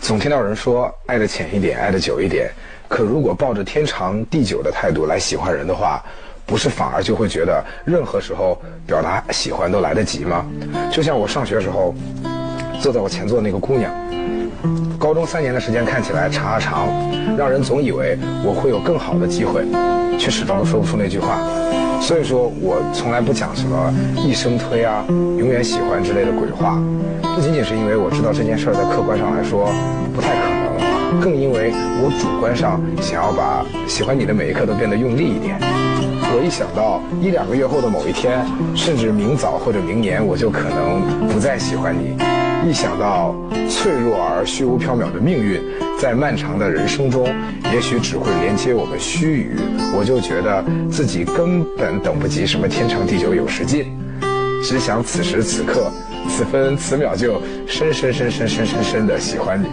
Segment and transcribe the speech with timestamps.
[0.00, 2.50] 总听到人说爱的浅一点，爱的久一点。
[2.88, 6.02] 可如果抱着天长地久的态度来喜欢人的话，
[6.46, 10.44] 不是反而就会觉得任何时候表达喜欢都来得及吗？
[10.90, 11.94] 就像我上学时候，
[12.80, 13.92] 坐在我前座那个姑娘，
[14.98, 16.88] 高中三年的时间看起来长啊长，
[17.36, 19.64] 让人总以为我会有更好的机会，
[20.18, 21.38] 却始终都说不出那句话。
[22.00, 26.82] 所以说我从来不讲什么一生推啊、永远喜欢之类的鬼话，
[27.36, 29.70] 不仅仅是因为我知道这件事儿在客观上来说
[30.12, 30.48] 不太可
[31.14, 31.72] 能，更因为
[32.02, 35.56] 我主观上想要把喜欢你的每一刻都变得用力一点。
[36.32, 42.16] 我一想到一两个月后的某一天，甚至明早或者明年，我就可能不再喜欢你；
[42.68, 43.34] 一想到
[43.68, 45.60] 脆弱而虚无缥缈的命运，
[45.98, 47.26] 在漫长的人生中，
[47.72, 53.86] 也许只会连接我们须臾，我就觉得自己根本等不及什么天长地久有时尽，
[54.62, 55.90] 只想此时此刻、
[56.28, 59.66] 此分此秒就深深深深深深深的喜欢你。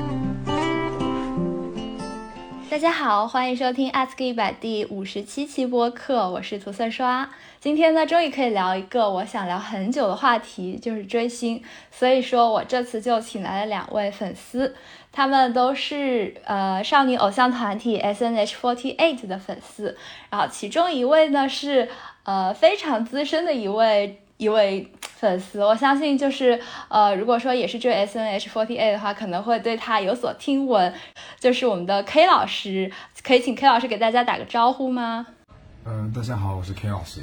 [2.78, 7.28] 大家好，欢迎收听 Ask 一百第五十七期播客，我是涂色刷。
[7.60, 11.64] 今天呢，终于可以聊一个我想聊很久的话题，就是追星。
[11.90, 14.76] 所以说我这次就请来了两位粉丝，
[15.12, 19.98] 他们都是呃少女偶像团体 S N H forty eight 的粉丝。
[20.30, 21.90] 然后其中一位呢是
[22.26, 24.92] 呃非常资深的一位一位。
[25.20, 30.94] 粉丝，我相信就是，呃，如果说也是追 S N H forty eight 的话，可能会对他有所听闻。
[31.40, 32.92] 就是我们的 K 老师，
[33.24, 35.26] 可以请 K 老师给大家打个招呼吗？
[35.88, 37.22] 嗯，大家好，我是 K 老师。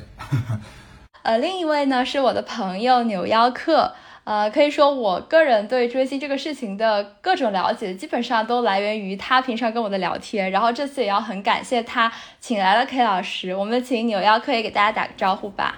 [1.22, 3.95] 呃，另一位呢是我的朋友扭妖客。
[4.25, 10.50] 呃，可以说我个人对追星这个事情的各种了解，基本上都来源于他平常跟我的聊天。
[10.50, 13.55] 然后这次也要很感谢他请来了 K 老师。
[13.55, 15.77] 我们请扭妖客也给大家打个招呼吧。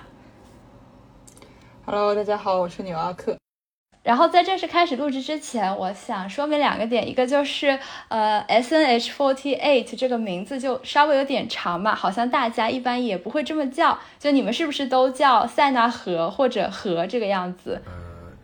[1.88, 3.36] Hello，大家好，我是纽阿克。
[4.02, 13.96] 然后在正式开始录制之前，我想说明两个点，一个就是呃，S N H forty eight 这个名字就稍微有点长嘛，好像大家一般也不会这么叫。
[14.18, 17.80] 就你们是不是都叫塞纳河或者河这个样子？
[17.84, 17.92] 呃，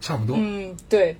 [0.00, 0.36] 差不多。
[0.38, 1.16] 嗯，对，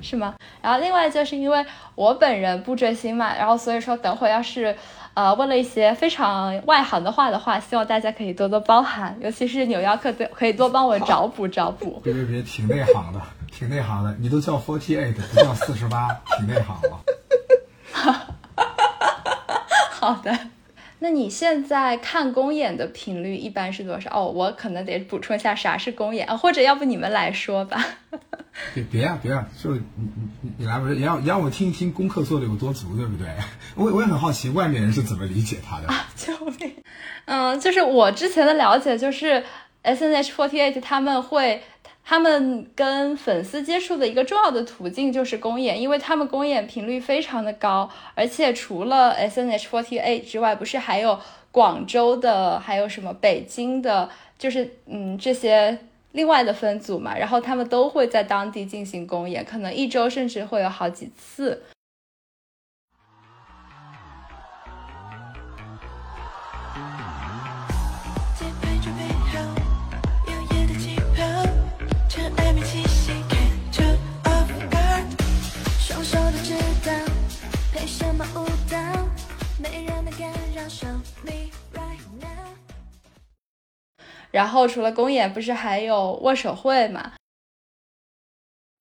[0.00, 0.34] 是吗？
[0.62, 1.64] 然后另外就是因为
[1.94, 4.76] 我本人不追星嘛，然后所以说等会要是。
[5.12, 12.00] 呃，问了一些非常外行的话的话，希望大家可以多多包涵，尤其是纽约客，对，可以多帮我找补找补。
[12.04, 13.20] 别别别，挺内行的，
[13.50, 17.00] 挺内行的，你都叫 forty eight，不叫四十八，挺内行了。
[19.90, 20.38] 好的。
[21.00, 24.10] 那你现在看公演的频率一般是多少？
[24.10, 27.84] 哦，我可能得补充一下啥是公演啊，或者要不你们来说吧。
[28.74, 29.82] 别别啊别啊，就你
[30.42, 33.26] 你你来不是也让也让我听一听功课做的有多足，对不对？
[33.74, 35.88] 我我也很好奇外面人是怎么理解他的。
[35.88, 36.74] 啊救命！
[37.24, 39.42] 嗯，就是我之前的了解就是
[39.82, 41.62] S N H forty eight 他们会。
[42.10, 51.16] 他们跟粉丝接触的一个重要的途径就是公演，因为他们公演频率非常的高，而且除了 S N H four eight 之外，不是还有
[51.52, 55.78] 广州的，还有什么北京的，就是嗯这些
[56.10, 61.62] 另外的分组嘛，然后他们都会在当地进行公演，可能一周甚至会有好几次。
[84.32, 87.14] 然后除了公演，不是还有握手会吗？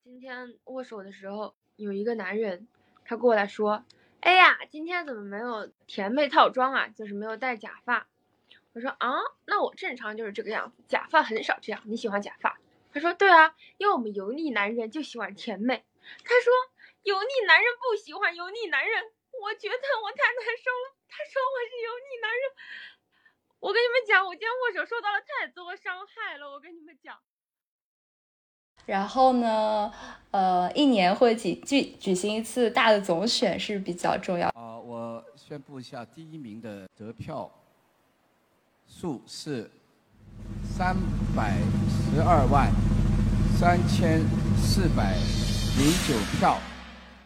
[0.04, 2.68] 今天握手的时候，有一个男人，
[3.04, 3.84] 他过来说
[4.22, 6.88] ：“哎呀，今天怎么没有甜妹套装啊？
[6.90, 8.08] 就是没有戴假发。”
[8.74, 9.10] 我说：“啊，
[9.48, 11.82] 那我正常就是这个样子，假发很少这样。
[11.86, 12.60] 你喜欢假发？”
[12.94, 15.84] 他说：“对啊，因为我们油腻男人就喜欢甜妹。”
[16.24, 16.54] 他说
[17.02, 20.96] ：“油腻男人不喜欢油腻男人。”我觉得我太难受了。
[21.08, 22.42] 他说我是油腻男人。
[23.60, 26.50] 我跟你们讲，我今天握手受到了太多伤害了。
[26.50, 27.18] 我跟你们讲。
[28.86, 29.92] 然后呢，
[30.32, 34.48] 呃，一年会举举举行一次大的总选是比较重要。
[34.50, 37.52] 啊，我宣布一下，第一名的得票
[38.88, 39.70] 数是
[40.64, 40.96] 三
[41.36, 41.58] 百
[41.90, 42.72] 十二万
[43.60, 44.22] 三千
[44.58, 45.16] 四百
[45.78, 46.58] 零九票。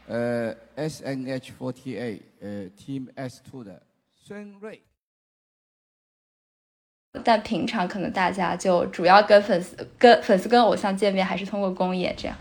[0.08, 3.82] 呃，S N H forty eight，呃，Team S two 的
[4.16, 4.84] 孙瑞。
[7.24, 12.36] 但平常可能大家就主要跟粉丝、跟粉丝、跟偶像见面，还是通过公演这样。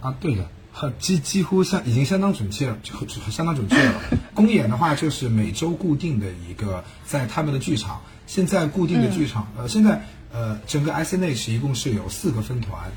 [0.00, 4.00] 啊，对的，很几几乎相已经相当准确了，就相当准确了。
[4.34, 8.00] 公演的话，就是每周固定的一个在他们的剧场。
[8.26, 10.02] 现在固定的剧场，呃，现在
[10.32, 12.90] 呃，整个 S N H 一共是有四个分团，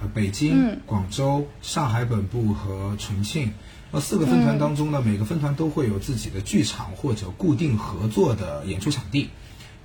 [0.00, 3.52] 呃，北京、广州、上海本部和重庆。
[3.92, 9.30] 那四个分团当中呢，每个分团都会有自己的剧场或者固定合作的演出场地，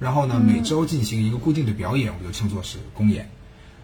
[0.02, 3.30] 然后呢，每周进行一个固定的表演，我们就称作是公演。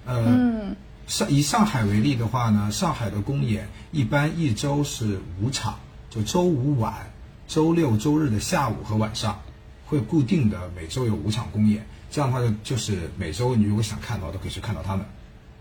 [0.03, 0.73] 呃，
[1.05, 5.77] 上以上海为例的话呢，上海的公演一般一周是五场，
[6.09, 7.11] 就周五晚、
[7.47, 9.39] 周六、周日的下午和晚上
[9.85, 11.85] 会固定的每周有五场公演。
[12.09, 15.05] 这样的话就就是每周你如果想看到都可以去看到他们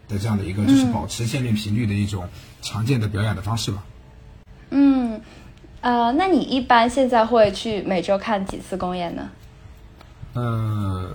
[0.08, 2.26] 的这样的一个就是保持见面频率的一种
[2.62, 3.84] 常见的表演的方式吧。
[4.70, 5.20] 嗯，
[5.82, 9.28] 呃，那你一般现在会去每周看几次公演呢？
[10.36, 11.10] 呃，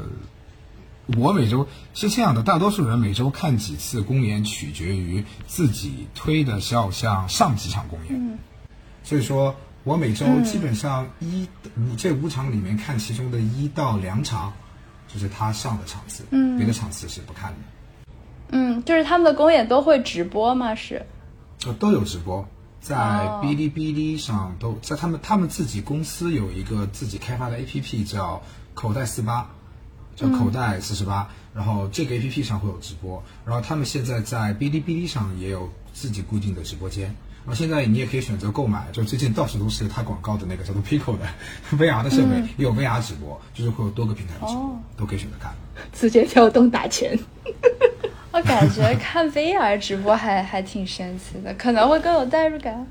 [1.15, 8.39] 我每周是这样的，大多数人每周看几次公演取决于自己推的小偶像上几场公演。
[9.03, 11.47] 所以说我每周基本上一
[11.77, 14.53] 五这五场里面看其中的一到两场，
[15.07, 17.57] 就是他上的场次，嗯别的场次是不看的。
[18.49, 20.73] 嗯，就是他们的公演都会直播吗？
[20.73, 21.05] 是？
[21.67, 22.47] 呃，都有直播，
[22.79, 28.41] 在哦哔哩哔哩上都在他们他们自己公司有一个自己开发的 APP 叫
[28.81, 29.47] 口袋四八，
[30.15, 37.13] 叫口袋四十八，然后这个 APP 上会有直播，然后他们现在在哔哩哔哩上也有自己固定的直播间。
[37.45, 41.27] 然后现在你也可以选择购买，就最近到处都是它广告的那个叫做 Pico 的
[41.77, 45.53] VR 的设备，也有 VR 直播，就是会有多个平台的直播，哦都可以选择看。
[45.91, 47.19] 字节跳动打钱。
[48.33, 52.87] 我感觉看 VR 直播还还挺神奇的，可能会更有代入感。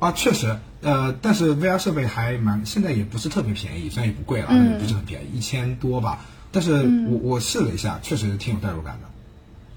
[0.00, 6.24] 啊，确实，呃，但是 VR 设备还蛮，现在也不是特别便宜，虽然也不贵了，嗯但也不是很便宜，一千多吧。
[6.50, 9.08] 但是我我试了一下，确实挺有代入感的，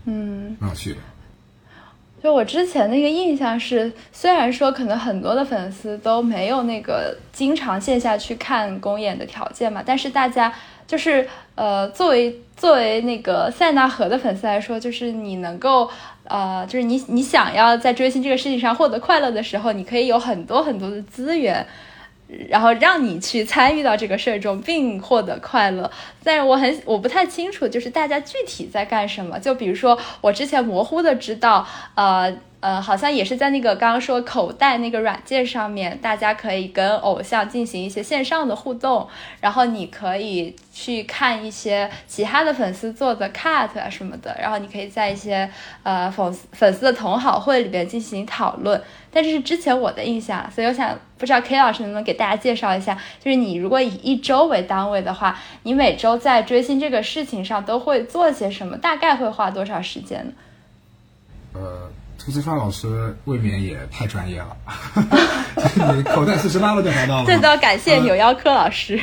[0.06, 0.98] 嗯，蛮有趣的。
[2.24, 10.52] 就我之前的一个印象是，虽然说可能很多的粉丝都没有那个经常线下去看公演的条件嘛，但是大家
[10.88, 15.88] 就是呃，作为作为那个塞纳河的粉丝来说，就是你能够
[16.28, 21.66] 呃，就是你你想要在追星这个事情上获得快乐的时候，你可以有很多很多的资源。
[22.50, 25.90] 然后让你去参与到这个事儿中，并获得快乐。
[26.24, 29.38] 但是我很我不太清楚，就是大家具体在干什么。
[29.38, 32.36] 就比如说，我之前模糊的知道，呃
[32.66, 39.08] 呃，好像也是在那个刚刚说口袋那个软件上面，大家可以跟偶像进行一些线上的互动，
[39.40, 45.48] 然后你可以去看一些其他的粉丝做的 cut 啊什么的，然后你可以在一些
[45.84, 48.82] 呃粉丝粉丝的同好会里边进行讨论。
[49.12, 58.76] 但这是之前我的印象，所以我想不知道 K 老师能不能给大家介绍一下，就是你如果以一周为单位的话，你每周在追星这个事情上都会做些什么？
[58.76, 60.34] 大概会花多少时间呢？
[61.54, 61.92] 呃，
[62.26, 64.58] 涂子川老师未免也太专业了，
[65.96, 67.26] 你 口袋四十八了就拿到了吗。
[67.28, 69.00] 这都要感谢扭腰科老师。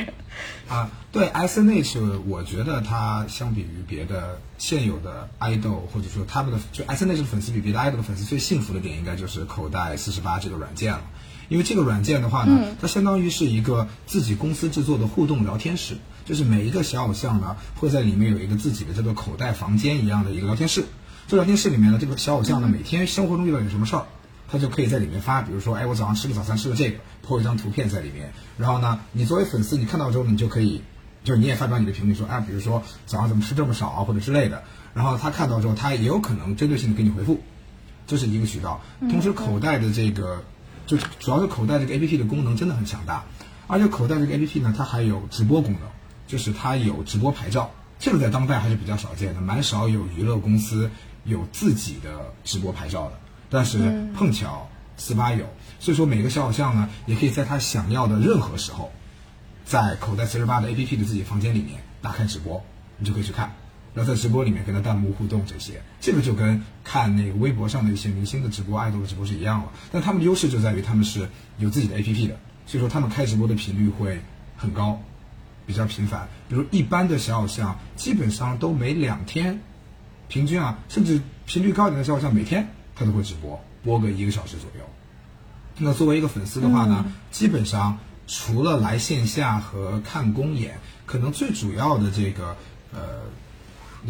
[0.69, 11.03] 啊，对 S N H，我觉得它相比于别的现有的 idol，或者说他们的就 S N H 的粉丝比别的 idol 的粉丝最幸福的点，应该就是口袋四十八这个软件了。
[11.49, 20.87] 因为这个软件的话呢，它相当于是一个自己公司制作的互动聊天室，就是每一个小偶像呢会在里面有一个自己的这个口袋房间一样的一个聊天室。
[21.29, 24.05] 这聊天室里面呢，这个小偶像呢每天生活中遇到有什么事儿，
[24.49, 28.33] 他就可以在里面发，比如说，哎，我早上吃个早餐吃了这个，拍一张图片在里面。
[28.59, 30.83] 然后呢，你作为粉丝，你看到之后，你就可以，
[31.25, 34.63] 就是你也发表你的评论说，啊，比如说早上怎么吃这么少啊，或者之类的。
[34.93, 37.41] 然后他看到之后，他也有可能针对性的给你回复，
[38.07, 38.83] 这是一个渠道。
[39.01, 40.45] 同时，口袋的这个，
[40.87, 43.25] 就主要是口袋这个 A P P 的功能真的很强大，
[43.69, 45.83] 而且口袋这个 A P P 呢，它还有直播功能，
[46.27, 50.91] 就是它有直播牌照，这个在当代还是比较少见的，蛮少有娱乐公司
[51.25, 53.19] 有自己的直播牌照的。
[53.51, 53.79] 但是
[54.15, 55.47] 碰巧四八有，
[55.79, 58.91] 所以说每个小偶像呢，也可以在他想要的任何时候，
[59.65, 62.65] 在口袋四十八的 A P P 的自己房间里面打开直播，
[62.99, 63.53] 你就可以去看，
[63.95, 69.71] 然后在直播里面跟他弹幕互动这些，这个就跟看那个微博上的一些明星的直播、爱豆的直播是一样了。
[69.91, 74.21] 但他们的优势就在于他们是有自己的 A P P 的，所以说他们开直播的频率会
[74.57, 75.01] 很高，
[75.67, 76.29] 比较频繁。
[76.49, 79.61] 比如一般的小偶像，基本上都每两天，
[80.33, 84.89] 平均啊，甚至频率高一点的小偶像，每天他都会直播，播个一个小时左右。
[85.77, 92.57] 那作为一个粉丝的话呢，基本上除了来线下和看公演，可能最主要的这个
[92.95, 93.01] 呃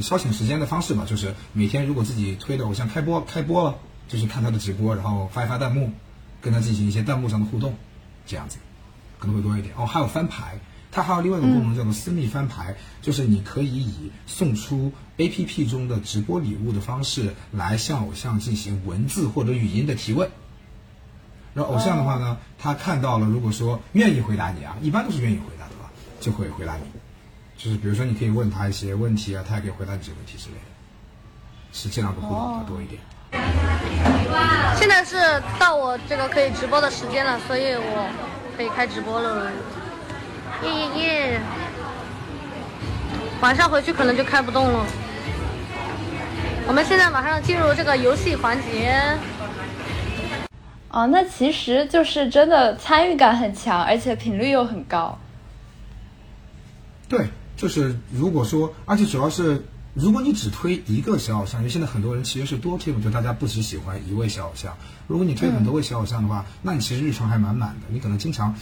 [0.00, 5.91] 消遣时间的方式吧，就是每天如果自己推的偶像开播开播了，就是看他的直播，然后发一发弹幕，
[6.41, 7.75] 跟他进行一些弹幕上的互动，
[8.26, 8.59] 这样子
[9.19, 9.75] 可能会多一点。
[9.76, 10.61] 哦，还有翻牌，
[10.93, 20.31] 它还有另外一个功能叫做私密翻牌，就是你可以以送出 APP 中的直播礼物的方式来向偶像进行文字或者语音的提问。
[21.55, 26.83] 然后偶像的话呢，他看到了，如果说愿意回答你啊，一般都是愿意回答的吧，就会回答你。
[27.57, 30.63] 就是比如说，你可以问他一些问题啊，他也可以回答你这些问题之类的，
[31.73, 33.01] 是这样的互动比较多一点。
[34.77, 38.11] 现在是到我这个可以直播的时间了，所以我
[38.57, 39.51] 可以开直播了。
[40.64, 41.40] 耶耶耶！
[43.40, 44.87] 晚上回去可能就开不动了。
[46.66, 49.19] 我们现在马上进入这个游戏环节。
[50.90, 55.19] 哦，那其实就是真的参与感很强，而且频率又很高。
[57.09, 57.26] 对，
[57.57, 59.64] 就是如果说，而且主要是，
[59.95, 64.76] 如果你只推一个小偶像，因为现在很多人其实是多推，我觉得大家不只喜欢一位小偶像。
[65.09, 68.54] 如果你推很多位小偶像的话，那你其实日程还蛮满的，你可能经常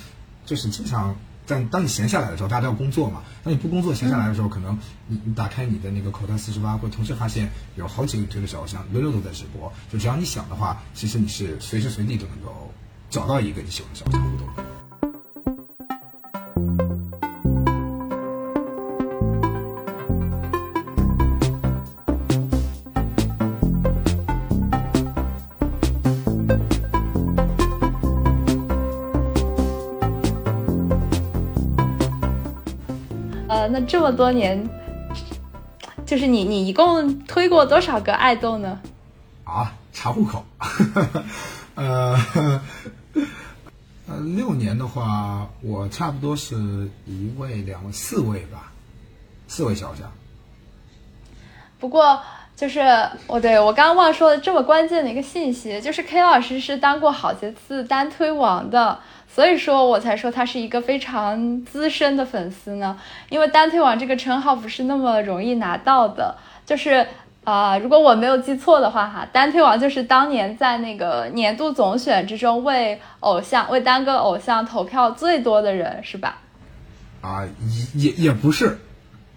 [0.46, 1.14] 就是经常。
[1.50, 3.22] 但当你闲下来的时候，大家都要工作嘛。
[3.42, 4.78] 当你不工作闲下来的时候，可能
[5.08, 9.72] 你你打开你的那个口袋四十八，会同时发现有好几个推的小偶像轮流都在直播。
[9.92, 12.72] 就只要你想的话，其实你是随时随地都能够
[13.10, 14.46] 找到一个你喜欢的小偶像互动。
[14.56, 14.79] 那
[33.90, 34.64] 这么多年，
[36.06, 38.78] 就是你，你一共推过多少个爱豆呢？
[39.42, 40.44] 啊，查户口，
[41.74, 42.16] 呃，
[44.06, 46.54] 呃，六年的话，我差不多是
[47.04, 48.70] 一位、两位、四位吧，
[49.48, 50.08] 四位小将。
[51.80, 52.22] 不过，
[52.54, 52.80] 就是
[53.26, 59.00] 我对我刚刚忘说了这么关键的一个信息，就是 K 老师是当过好几次单推王的。
[59.32, 66.36] 所以说我才说他是一个非常资深的粉丝呢，因为单推王这个称号不是那么容易拿到的。
[66.66, 67.06] 就是
[67.44, 76.38] 啊，如果我没有记错的话，哈，单推王就是当年在那个年度总选之中为偶像、为单个偶像投票最多的人，是吧？
[77.22, 77.44] 啊，
[77.94, 78.78] 也也也不是，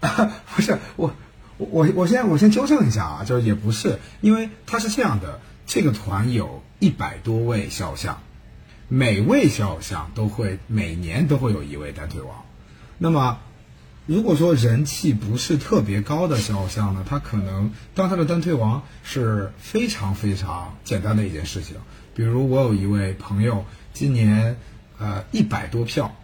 [0.54, 1.12] 不是我
[1.56, 8.18] 我我我先我先纠正一下啊，就是也不是，因为他是这样的，这个团有一百多位肖像。
[8.94, 12.44] 每位小偶像都会每年都会有一位单推王，
[12.96, 13.40] 那么
[14.06, 21.74] 如果说人气不是特别高的小偶像呢，他可能当他的单推王是非常非常简单的一件事情。
[22.14, 24.56] 比如我有一位朋友，今年
[25.00, 26.14] 呃一百多票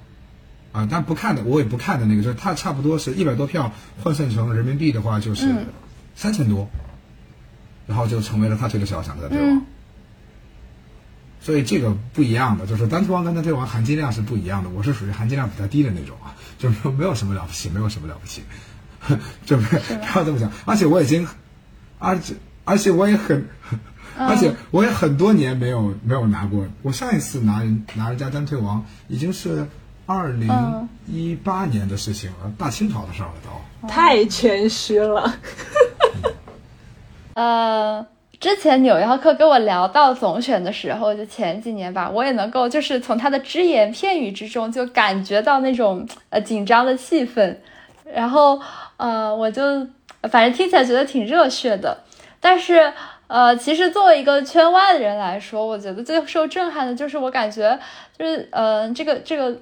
[0.71, 5.67] 啊，但不看的我也不看的那个，就是他差不多是一百多票换算成人民币的话就是
[6.15, 6.69] 三千多，
[7.89, 9.67] 然后就成为了他这个小偶像的单推王。
[11.41, 14.69] 所以这个不一样的，就是单推王跟单推王含金量是不一样的。
[14.69, 18.43] 我是属于含金量比较低的那种啊，就是说没有什么了不起，没有什么了不起，
[19.47, 20.53] 就不不要这么想。
[20.67, 21.27] 而且我已经，
[21.99, 23.49] 而且而且我也很，
[24.19, 26.67] 而且我也很多年没有没有拿过。
[26.83, 29.67] 我上一次拿人拿人家单推王已经是
[30.05, 33.89] 二零一八年的事情了，大清朝的事儿了都。
[33.89, 35.39] 太谦虚了。
[37.35, 38.07] 呃。
[38.41, 47.55] 之前纽约客跟我聊到总选的时候，就前几年吧，我也能够就是从他的只言片语之中就感觉到那种呃紧张的气氛，
[48.11, 48.59] 然后
[48.97, 49.63] 呃我就
[50.31, 51.99] 反正听起来觉得挺热血的，
[52.41, 52.91] 但是
[53.27, 57.79] 呃其实作为一个圈外的人来说，我觉得最受震撼的就是我感觉
[58.19, 59.55] 就是呃这个这个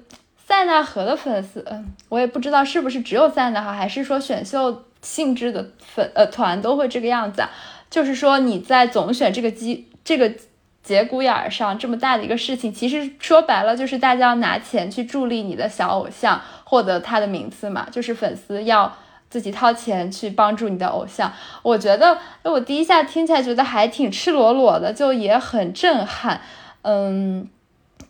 [0.47, 7.49] 塞纳河的粉丝，嗯我也不知道是不是只有塞纳河，还是说选秀性质的粉呃团都会这个样子啊。
[7.89, 10.31] 就是说，你在总选这个机这个
[10.83, 18.95] 节骨眼儿上这么大的一个事情，其实说白了就是大家要拿钱去助力你的小偶像获得他的名次嘛，就是粉丝要
[19.29, 21.31] 自己掏钱去帮助你的偶像。
[21.61, 26.41] 我觉得，我第一下听起来觉得还挺赤裸裸的，就也很震撼，
[26.83, 27.47] 嗯。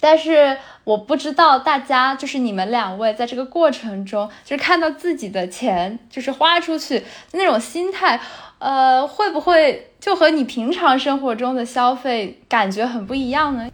[0.01, 0.55] 但是
[0.85, 8.17] 我不知道大家就是你们两位在这个过程中，就是看到自己的钱就是花出去那种心态，
[8.59, 13.69] 呃，会不会就和你平常生活中的消费感觉很不一样呢？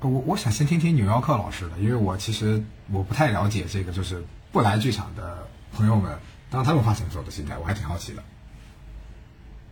[0.00, 2.62] 我我想先听听纽约客老师的，因为我其实
[2.92, 5.38] 我不太了解这个，就是不来剧场的
[5.72, 6.16] 朋友们，
[6.50, 8.22] 当他们花钱时候的心态，我还挺好奇的。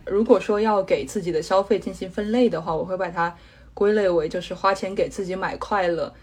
[0.05, 3.33] 如果说要给自己的消费进行分类的话，我会把它。
[3.75, 6.13] 归类为就是花钱给自己买快乐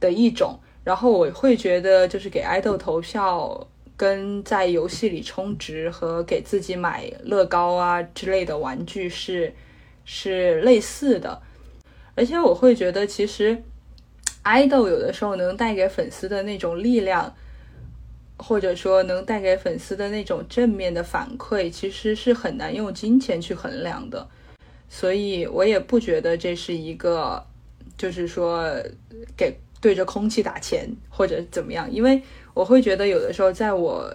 [0.00, 3.66] 的一种，然后我会觉得就是给爱豆投票
[4.00, 9.52] 跟在游戏里充值和给自己买乐高啊之类的玩具是
[10.06, 11.42] 是类似的，
[12.14, 13.62] 而且我会觉得其实
[14.40, 17.36] 爱豆有的时候能带给粉丝的那种力量，
[18.38, 24.26] 或者说能带给粉丝的那种正面的反馈，其实是很难用金钱去衡量的。
[24.88, 27.44] 所以我也不觉得这是一个，
[27.98, 28.66] 就是说
[29.36, 32.22] 给对着空气打钱或者怎么样，因为
[32.54, 34.12] 我会觉得有的时候在我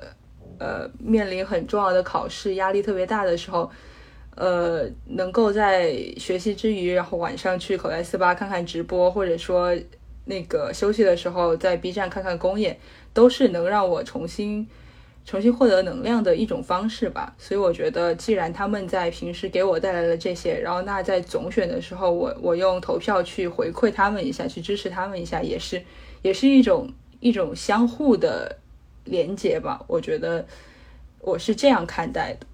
[0.60, 3.70] 呃面临很重要的考试、压力特别大的时候，
[4.36, 9.76] 呃，能够在学习之余，然后晚上去口袋四八看看直播，或者说
[10.26, 12.78] 那个休息的时候在 B 站看看公演，
[13.14, 14.68] 都是能让我重新
[15.24, 17.34] 重新获得能量的一种方式吧。
[17.38, 25.82] 所以我觉得，既然他们在平时给我带来了这些，然后那在总选的时候，我我用投票去回馈他们一下，去支持他们一下，也是
[26.22, 26.88] 也是一种
[27.26, 28.56] 一种相互的
[29.06, 29.84] 连接吧。
[29.88, 30.46] 我觉得
[31.20, 32.46] 我是这样看待的。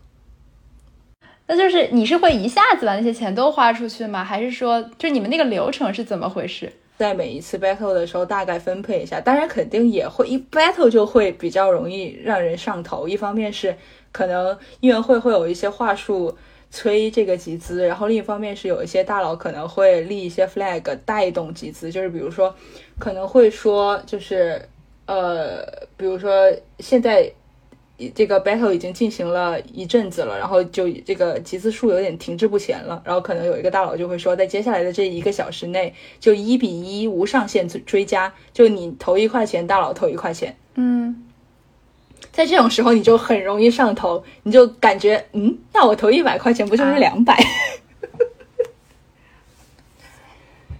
[1.45, 4.23] 那就是你是会一下子把那些钱都花出去吗？
[4.23, 6.71] 还是说，就你们那个流程是怎么回事？
[6.95, 13.09] 在每一次 battle 的时候大概分配一下，当然肯定也会一 battle 就会比较容易让人上头。
[13.09, 13.75] 一方面是
[14.13, 16.37] 可能音乐会会有一些话术
[16.71, 22.55] 催这个集资，然后另一方面是有一些大佬可能会立一些 flag 带动集资，就是比如说
[22.97, 24.67] 可能会说就是
[25.05, 25.63] 呃，
[25.95, 27.31] 比如说现在。
[28.15, 40.57] 这个 battle 已经进行了一阵子了，然后就这个集资数有点停滞不前了，然后可能有一个大佬就会说，在接下来的这一个小时内，就一比一无上限追加，就你投一块钱，大佬投一块钱。
[40.73, 41.27] 嗯，
[42.31, 47.37] 在这种时候你就很容易上头，你就感觉，嗯，那我投一百块钱不就是两百？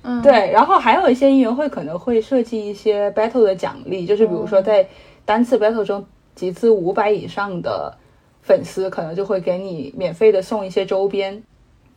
[0.04, 0.52] 嗯， 对。
[0.52, 4.88] 然后还有一些音乐会可能会设计一些 battle 的奖励，就是比如说在
[5.26, 6.06] 单次 battle 中。
[6.34, 7.94] 集资五百以上的
[8.42, 11.44] 粉丝，可能就会给你免费的送一些周边，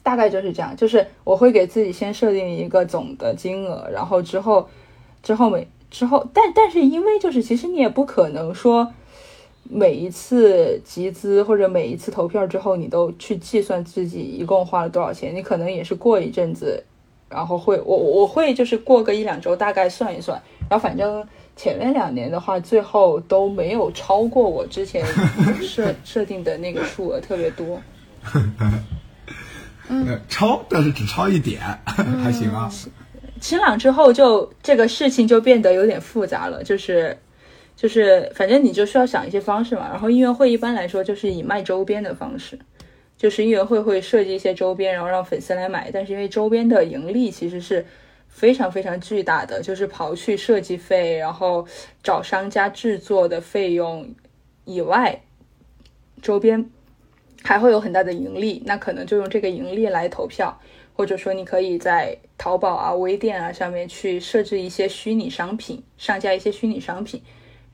[0.02, 0.76] 大概就是这样。
[0.76, 4.68] 就是我会给自己先设定一个总的金额，然后之后
[5.22, 8.92] 之后每之后，但但是因为就是其实你也不可能说
[9.70, 15.34] 每一次集资或者每一次投票之后，你都去计算自己一共花了多少钱。
[15.34, 16.82] 你可能也是过一阵子，
[17.28, 21.26] 然后会我我会就是过个一两周，大概算一算，然后反正。
[21.56, 25.06] 前面两年的话，最后都没有超过我之前
[25.62, 27.80] 设设定的那个数额特别多。
[29.88, 32.68] 嗯， 超，但是只超一点，还行啊。
[33.40, 37.16] 清朗之后，就这个事情就变得有点复杂了，就是
[37.76, 39.88] 就是，反正你就需要想一些方式嘛。
[39.88, 42.58] 然后音乐会一般来说就是以卖周边的方式，
[43.16, 45.90] 就是音乐会会设计一些周边，然后让粉丝来买。
[45.92, 47.84] 但是因为周边的盈利其实是。
[48.26, 51.64] 非常非常巨大的，就是刨去设计费，然后
[52.02, 54.12] 找商家制作的费用
[54.64, 55.22] 以外，
[56.20, 56.68] 周边
[57.44, 58.60] 还会有很大的盈利。
[58.66, 60.60] 那可能就用这个盈利来投票，
[60.94, 67.22] 或者说你可以在淘宝啊、微店啊上面去设置一些虚拟商品，上架一些虚拟商品，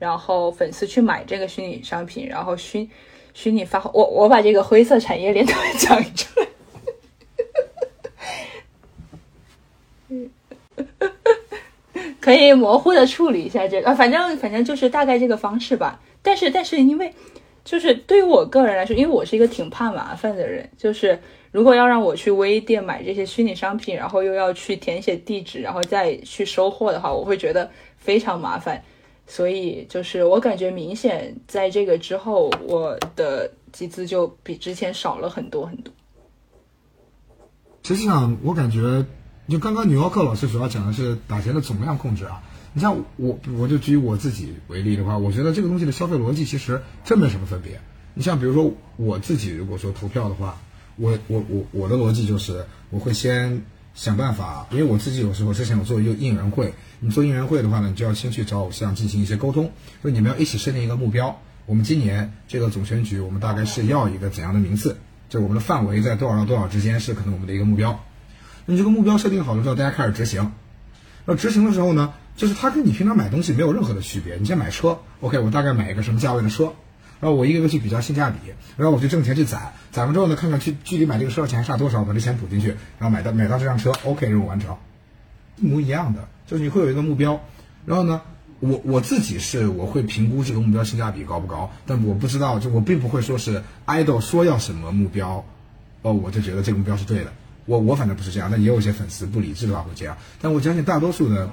[0.01, 2.89] 然后粉丝去买这个虚拟商品，然后虚
[3.33, 6.47] 虚拟发货我我把这个灰色产业链都讲出来。
[12.21, 16.01] 可以模糊的处理一下这个，反正反正就是大概这个方式吧。
[16.23, 17.15] 但是但是因为
[17.65, 21.19] 就是对于我个人来说，因为我是一个挺怕麻烦的人，就是
[21.51, 28.83] 如果要让我去微店买这些虚拟商品，然后又要去填写地址，然后再去收货的话，我会觉得非常麻烦。
[29.31, 35.95] 所以就是我感觉明显在这个之后，我的集资就比之前少了很多很多。
[37.85, 39.07] 实际上，我感觉。
[39.49, 42.41] 就刚刚纽奥克老师主要讲的是打钱的总量控制啊，
[42.73, 47.81] 你像我，我就举我自己为例的话，我觉得这个东西的消费逻辑其实真没什么分别。
[48.15, 50.57] 你像比如说我自己如果说投票的话，
[50.95, 53.61] 我我我我的逻辑就是我会先
[54.01, 61.39] 想办法，因为我自己有时候之前我做一个应援会，你做应援会的话呢，你就要先去找偶像进行一些沟通，所以你们要一起设定一个目标。
[61.67, 64.97] 我们今年这个总选举，我们大概是要一个怎样的名次？
[65.29, 68.03] 就我们的范围在多少到多少之间是可能我们的一个目标。
[68.65, 70.51] 那你这个目标设定好了之后，大家开始执行。
[71.27, 74.37] 那执行的时候呢，就是它跟你平常买东西没有任何的区别。
[74.37, 76.73] 你先买车，OK，我大概买一个什么价位的车，
[77.21, 78.37] 然后我一个个去比较性价比，
[78.77, 84.77] 然后我就挣钱去攒，攒完之后呢，看看去距离买这个车的钱还差多少，把这钱补进去，然后买到买到这辆车，OK，任务完成。
[85.59, 87.41] 一模一样的，就是你会有一个目标，
[87.85, 88.23] 然后呢，
[88.61, 95.45] 我我自己是我会评估这个目标性价比高不高，但我不知道，就我并不会说是 idol 说要什么目标，
[96.01, 97.33] 哦，我就觉得这个目标是对的。
[97.67, 100.17] 我我反正不是这样，但也有一些粉丝不理智的话会这样。
[100.41, 101.51] 但我相信大多数的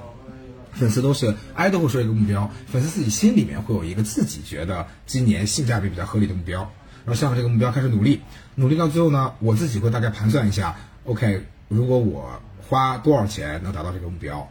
[0.72, 6.60] 粉丝都是爱豆会说一个目标，粉丝自己心里面会有一个自己觉得今年性价比比较合理的目标，
[7.04, 8.20] 然后向着这个目标开始努力，
[8.54, 14.48] 努力到最后呢，我自己会大概盘算一下，OK，如果我花多少钱能达到这个目标，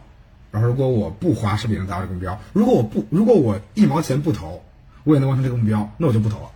[0.50, 2.38] 然后如果我不花是不是也能达到这个目标？
[2.52, 4.62] 如果我不，如果我一毛钱不投，
[5.04, 6.50] 我也能完成这个目标，那我就不投了。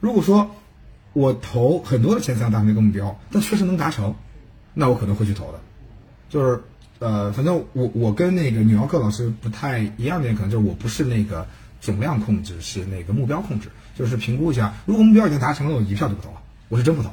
[0.00, 0.50] 如果说，
[1.12, 4.14] 我投很多的钱才能达成这个目标，但确实能达成，
[4.74, 5.60] 那我可能会去投的。
[6.28, 6.62] 就是，
[7.04, 11.46] 呃，反正我我跟那个女奥克老师不太一样的点，可能就是我不是那个
[11.78, 16.36] 总量控制，是那个目标控制，就是评估一下，如果目标已经达成了，我一票都不投了，
[16.70, 17.10] 我是真不投。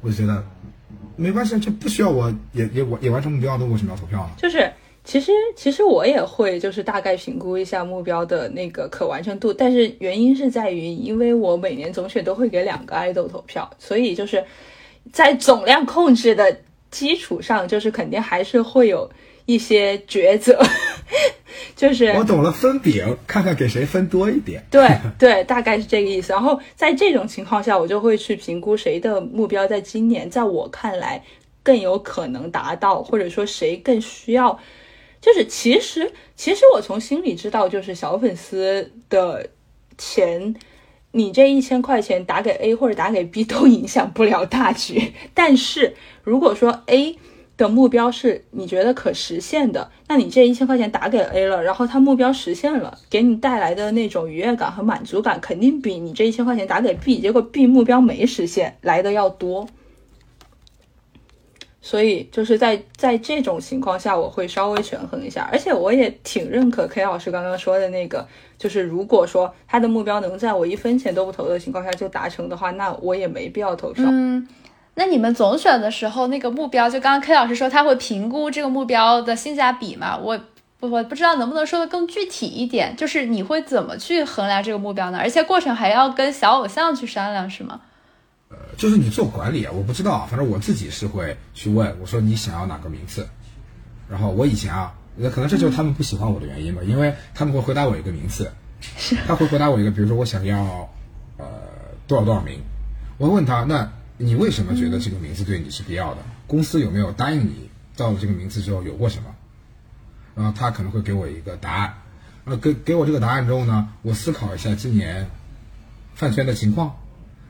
[0.00, 0.42] 我就觉得
[1.16, 4.30] 没关系，这不需要我也也我也完成目标的，为什么要投票呢？
[4.38, 4.72] 就是
[5.04, 14.42] 其实其实我也会就是大概评估一下目标的那个可完成度，但是原因是在于，因为我每年总选都会给两个爱豆投票，所以就是
[15.12, 19.10] 在总量控制的基础上，就是肯定还是会有
[19.46, 20.58] 一些抉择，
[21.76, 24.64] 就是我懂了，分饼，看看给谁分多一点。
[24.70, 26.32] 对 对，大概是这个意思。
[26.32, 31.22] 然后在这种情况下，我就会去评估谁的目标在今年在我看来
[31.62, 34.58] 更有可能达到，或者说谁更需要。
[35.20, 39.48] 就是其实其实我从心里知道，就是小粉丝的
[39.96, 40.54] 钱，
[41.12, 45.12] 你这一千块钱打给 A 或者打给 B 都影响不了大局。
[45.32, 47.18] 但是如果说 A
[47.56, 59.68] 的目标是你觉得可实现的，那你这一千块钱打给 A 了，然后他目标实现了，给你带来的那种愉悦感和满足感，肯定比你这一千块钱打给 B，结果 B 目标没实现来的要多。
[61.80, 74.02] 所以就是在在这种情况下，我会稍微权衡一下，而且我也挺认可 K 老师刚刚说的那个，就是如果说他的目标能在我一分钱都不投的情况下就达成的话，那我也没必要投票。
[74.08, 74.48] 嗯，
[74.96, 80.16] 那你们总选的时候，那个目标，就刚刚 K 老师说他会评估这个目标的性价比嘛？
[80.16, 80.38] 我
[80.78, 85.18] 不我不知道能不能说的更具体一点，就是你会怎么去衡量这个目标呢？
[85.18, 87.80] 而且过程还要跟小偶像去商量，是吗？
[88.50, 93.26] 呃就是你做管理啊，我不知道啊，反正我自己是会去问我说你想要哪个名次，
[94.08, 98.48] 然后我以前啊，那可能这就是他们不喜欢我的原因吧，因为他们会回答我一个名次，
[99.26, 100.88] 他会回答我一个，比如说我想要
[101.38, 101.46] 呃
[102.06, 102.60] 多少多少名，
[103.18, 106.22] 我会问他，那你为什么觉得这个名字对你是必要的？
[106.46, 109.34] 公司有没有答应你到了这个名字之后有过什么？
[110.34, 111.94] 然后他可能会给我一个答案，
[112.44, 115.28] 呃，给给我这个答案之后呢，我思考一下今年
[116.14, 116.96] 饭圈的情况。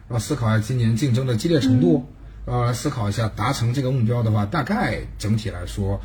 [0.06, 2.06] 然后思考一下今年竞争的激烈程度，
[2.44, 5.98] 然后来，思考一下达成这个目标的话，大概整体来说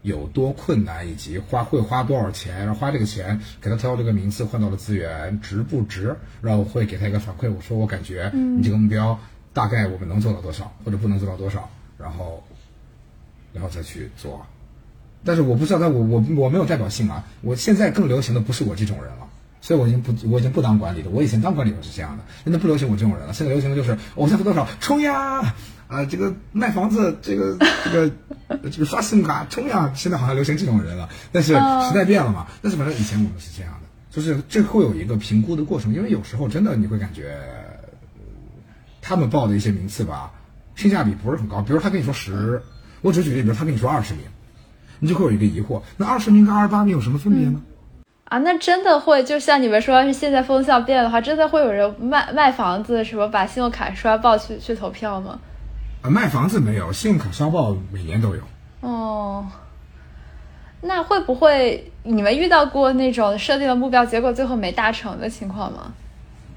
[0.00, 9.20] 有多困难，以及花会花多少钱，然后花这个钱给他挑这个名次换到的资源值不值，然后会给他一个反馈，我说我感觉你这个目标
[9.52, 12.42] 大概我们能做到多少，或者不能做到多少，然后
[13.52, 14.44] 然后再去做。
[15.24, 19.28] 但是我不知道，但我我我没有代表性啊，我现在更流行的不是我这种人了。
[19.60, 21.10] 所以我已经不，我已经不当管理了。
[21.12, 23.32] 我以前当管理我是这样的，现在不流行我这种人了。
[23.32, 25.54] 现在流行的就是偶像付多少冲呀，
[25.86, 28.12] 啊，这个卖房子，这个这个
[28.68, 29.92] 这个刷信用卡冲呀。
[29.94, 32.48] 现在好像流行这种人了，但是时代变了嘛。
[32.60, 37.38] 但是反正以前我们是这样的，就是这会有一个评估的过程，因为有时候真的你会感觉
[39.12, 40.30] 他们报的一些名次吧，
[40.74, 41.60] 性价比不是很高。
[41.60, 42.60] 比如他跟你说十，
[43.02, 44.24] 我只举例，比如他跟你说二十名，
[45.00, 47.60] 你就会有一个疑惑，那二十名跟二十八名有什么分别呢？
[48.24, 55.38] 啊，那真的会，就像你们说，要是现在风向变的话，真的会有人卖卖房子，什么把信用卡刷爆去去投票吗？
[56.00, 58.42] 啊，卖房子没有，信用卡刷爆每年都有。
[58.80, 59.46] 哦，
[60.80, 65.92] 那会不会你们遇到过那种设定了目标，结果最后没达成的情况吗？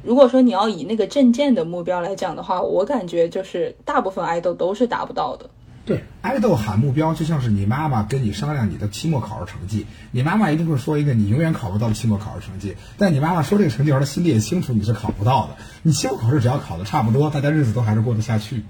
[0.06, 5.50] 如果说你要以那个证件的目标来讲的话，我感觉就是大部分爱豆都是达不到的。
[5.84, 12.76] 对，爱豆喊目标就像是你妈妈跟你商量你的期末考试成绩，你妈妈一定会说一个你永远考不到的期末考试成绩。
[12.98, 15.58] 但你妈妈说这个成绩时，她心里也清楚你是考不到的。
[15.82, 18.64] 你期末考试只要考的差不多，大家日子都还是过得下去。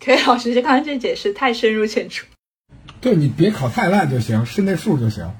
[0.00, 2.26] K 老师，这刚才这解释太深入浅出。
[3.00, 5.30] 对你别考太烂就行，是那数就行。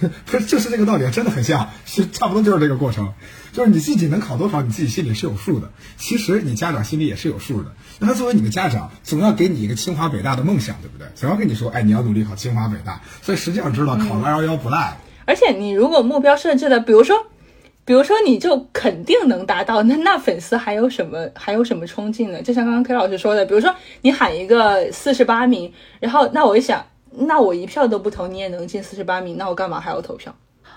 [0.26, 3.12] 不是，就是这个道理，真的很像，是差不多就是这个过程。
[3.52, 5.70] 就是你自己能考多少，你自己心里是有数的。
[5.96, 7.72] 其实你家长心里也是有数的。
[7.98, 11.08] 那他作为你的家长，总要给你一个清华北大的梦想，对不对？
[11.14, 13.00] 总要跟你说，哎，你要努力考清华北大。
[13.22, 14.96] 所以实际上知道考个二幺幺不赖。
[15.26, 17.26] 而且你如果目标设置的，比如说，
[17.84, 22.42] 比如说你就肯定能达到，那那粉丝还有什么还有什么冲劲呢？
[22.42, 30.34] 就像刚刚 K 老师说的，比如说你喊一个四十八名，然后那我一想，那我一票都不投，你也能进四十八名，那我干嘛还要投票？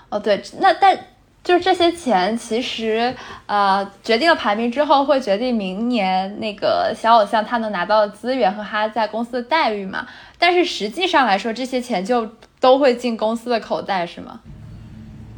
[0.08, 0.98] 哦，对，那但。
[1.44, 10.06] 就是这些钱，其实呃决定了排名之后，会决定明年那个小偶像他能拿到的资源和他在公司的待遇嘛。
[10.38, 12.26] 但是实际上来说，这些钱就
[12.60, 14.40] 都会进公司的口袋，是吗？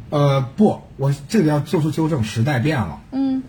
[0.09, 2.97] 呃，不，我这里要做出纠正，时代变了。
[3.11, 3.43] 嗯，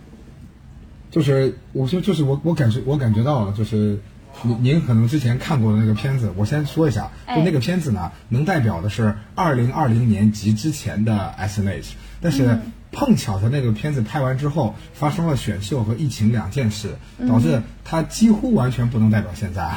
[1.13, 3.97] 就是我就就是我我感觉我感觉到了，就是
[4.43, 11.95] 您您可能之前看过的那个片子，我先说一下，就那个片子呢，能代表的是二零二零年及之前的 S N H。
[12.21, 12.59] 但是
[12.91, 16.97] 碰巧他那个片子拍完之后，发生了选秀和疫情两件事，
[17.29, 19.71] 导致他几乎完全不能代表现在。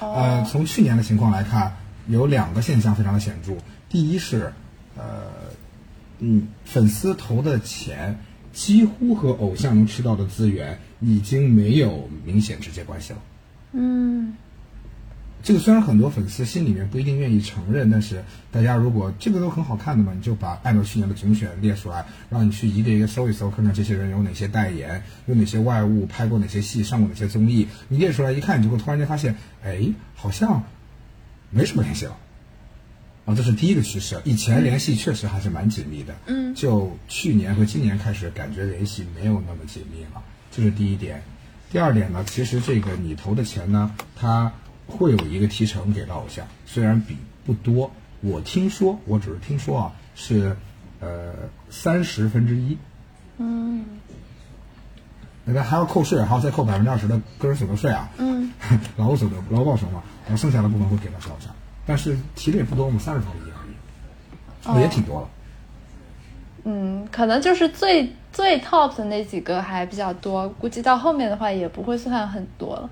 [0.00, 1.76] 呃，从去年的情况来看，
[2.06, 3.54] 有两个现象非常的显著。
[3.88, 4.52] 第一是，
[4.96, 5.02] 呃，
[6.18, 8.20] 嗯，粉丝投的钱
[8.52, 13.18] 几乎和偶像能吃到的资源已经没有明显直接关系了。
[13.72, 14.34] 嗯
[15.40, 30.64] 这个虽然很多粉丝心里面不一定愿意承认，但是大家如果这个都很好看的嘛，你就把按照去年的总选列出来，让你去一个一个搜一搜，看看这些人有哪些代言，有哪些外物，拍过哪些戏，上过哪些综艺，你列出来一看，你就会突然间发现，哎，好像
[31.50, 32.16] 没什么联系了。
[33.24, 34.20] 啊，这是第一个趋势。
[34.24, 41.22] 以前联系确实还是蛮紧密的，嗯就去年和今年开始，感觉联系没有那么紧密了，这是第一点。
[41.70, 44.52] 第二点呢，其实这个你投的钱呢，它
[44.86, 50.56] 会有一个提成给到偶像，虽然比不多，我听说，我只是听说啊，是
[51.00, 51.34] 呃
[51.70, 52.78] 三十分之一，
[53.38, 53.84] 嗯。
[55.44, 58.52] 那个还要扣税，还要再扣百分之二十的个人所得税啊，嗯，
[58.96, 61.50] 劳务所得、劳务报酬嘛，然后剩下的部分会给到小偶像，
[61.86, 64.80] 但是提的也不多，我们三十分之一而已，哦。
[64.80, 65.28] 也挺多了。
[66.70, 72.90] 嗯，可能就是最最 top 的那几个还比较多，估计到后面的话也不会算很多了。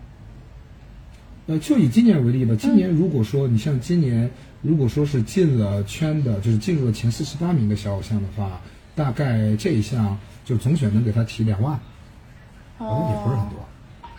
[1.45, 4.31] 呃，就以今年为例吧，今年如果说你像今年，
[4.63, 8.59] 如果说是进了圈的，就是进入了前四十八名的小偶像的话，
[8.95, 11.79] 大概这一项就总选能给他提两万，
[12.79, 13.59] 好像也不是很多。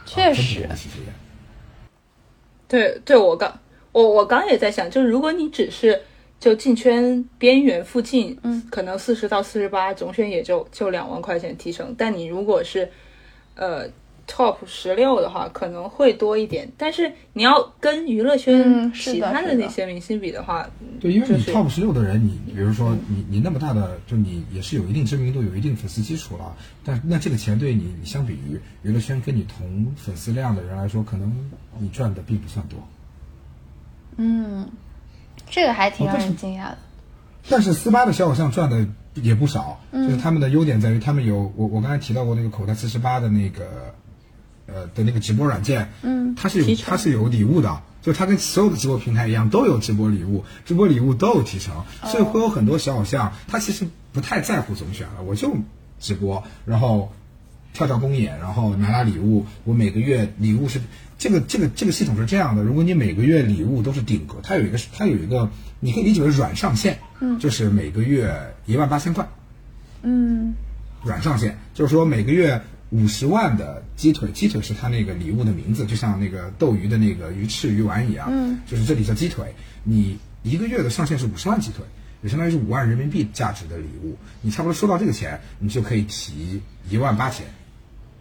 [0.05, 1.11] 确实多，其实也。
[2.67, 3.59] 对对，我刚
[3.91, 5.99] 我我刚也在想，就是如果你只是
[6.39, 12.89] 就进圈边缘附近，嗯，可能四十到四十八总选也就就两万块钱提成，但你如果是
[13.55, 13.87] 呃
[14.27, 20.69] top 十六的话，可能会多一点，但是你要跟娱乐圈其他的那些明星比的话，
[20.99, 31.33] 对，因为你 top 十六的人，你比如说你你那么大的，就你也是有一定知名度、有一定粉丝基础了，但那这个钱对你相比于娱乐圈跟你同粉丝量的人来说，可能
[31.79, 32.77] 你赚的并不算多。
[34.17, 34.67] 嗯，
[35.49, 36.77] 这个还挺让哦但是人惊讶的。
[37.49, 40.07] 但是斯巴的小偶像赚的也不少，嗯。
[40.07, 43.65] 就是他们的优点在于他们有我我刚才提到过那个口袋四十八的那个
[44.65, 46.35] 呃的那个直播软件，嗯。
[46.35, 55.55] 它是有它是有礼物的，就它跟所有的直播平台一样都有直播礼物，直播礼物都有提成，所以会有很多小偶像他其实不太在乎总选了，我就
[55.99, 57.11] 直播，然后
[57.77, 60.81] 跳跳公演，然后拿拿礼物，我每个月礼物是
[61.19, 69.29] 这个这个这个系统是这样的，如果你每个月礼物都是顶格，它有一个它有一个你可以理解为软上限，嗯，就是每个月一万八千块，
[70.01, 70.55] 嗯。
[71.03, 72.59] 软上限，就是说每个月
[72.89, 81.85] 五十万的鸡腿，鸡腿是它那个礼物的名字，就像那个斗鱼的那个鱼翅鱼丸一样，嗯，就是这里叫鸡腿，你一个月的上限是五十万鸡腿，
[82.23, 87.45] 也相当于是五万人民币价值的礼物，你差不多收到这个钱，你就可以提一万八千。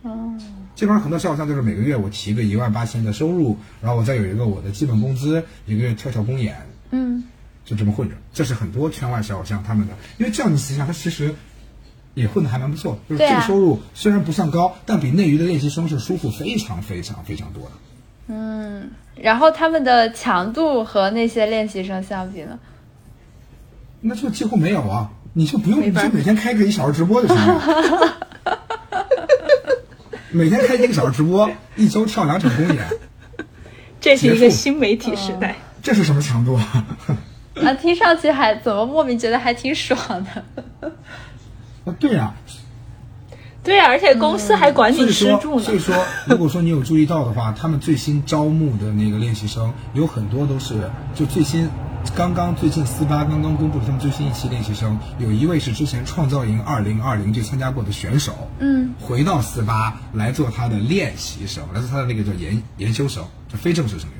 [0.06, 0.38] 哦
[0.74, 6.54] 基本上很多小偶像就是每个月我提个一万八千的收入，然后我再有一个我的基本工资，一个月跳跳公演，
[6.90, 7.24] 嗯
[7.64, 8.14] 就这么混着。
[8.34, 11.34] 这是很多圈外小偶像他们的，因为这样你想想，他其实
[12.12, 17.70] 也混的还蛮不错，就是这个收入虽然不算高，但比内娱的练习生是舒服非常非常非常多的。
[18.28, 22.58] 嗯，然后他们的强度和那些练习生相比呢？
[24.02, 28.18] 那就几乎没有啊，你就不用，你就每天开个一小时直播就行了。
[30.36, 32.86] 每天开一个小时直播，一周跳两场公演，
[33.98, 35.56] 这是一个新媒体时代。
[35.82, 36.84] 这是什么强度啊？
[37.64, 40.90] 啊，听上去还怎么莫名觉得还挺爽的。
[41.86, 42.34] 啊，对呀、
[43.64, 45.64] 对啊，而且公司还管你吃住呢。
[45.64, 45.96] 所以说，
[46.26, 51.66] 如果说你有注意到的话，他们最新招募的那个练习生有很多都是就最新，
[52.14, 64.18] 刚刚最近四八刚刚公布了他们最新一期练习生，有一位是之前创造营二零二零就参加过的选手，嗯，回到四八来做他的练习生，来做他的那个叫研研修生，就非正式成员。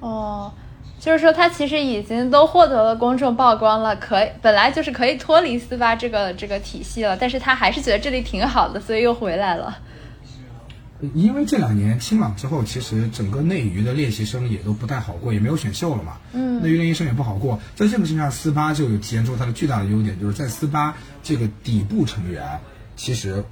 [0.00, 0.52] 哦，
[0.98, 9.78] 就是说他其实已经都获得了公众曝光了，可以本来就是可以脱离四八这个这个体系了，但是他还是觉得这里挺好的，所以又回来了。
[11.14, 16.18] 因为这两年清朗之后，其实整个内娱的练习生也都不太好过，也没有选秀了嘛。
[16.32, 17.60] 嗯内娱练习生也不好过。
[17.76, 22.58] 在这个情况下，四八就有体现出它的巨大的优点，就是在四八这个底部成员，
[22.96, 23.44] 其实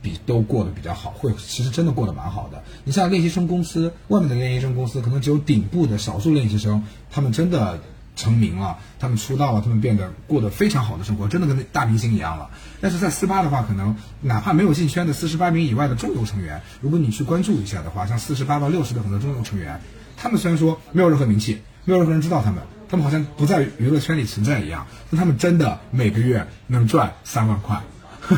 [0.00, 2.64] 比都过得比较好，会其实真的过得蛮好的。
[2.82, 7.78] 你像练习生公司外面的练习生公司，可能只有顶部的少数练习生，他们真的
[8.14, 12.50] 成名了，他们出道了，他们变得过得非常好的生活，真的跟大明星一样了。
[12.80, 19.80] 但是在四八的话，可能哪怕没有进圈的四十八名以外的中游成员，如果你去关注一下的话，像四十八到六十的很多中游成员，
[20.16, 27.80] 他们虽然说没有任何名气，没有任何人知道他们，他们好像不在娱乐圈里存在一样，但他们真的每个月能赚三万块。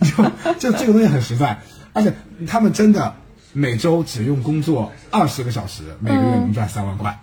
[0.00, 0.24] 就
[0.58, 1.60] 就这个东西很实在，
[1.92, 2.14] 而且
[2.48, 3.14] 他们真的
[3.52, 7.21] 每周只用工作二十个小时，每个月能赚三万块。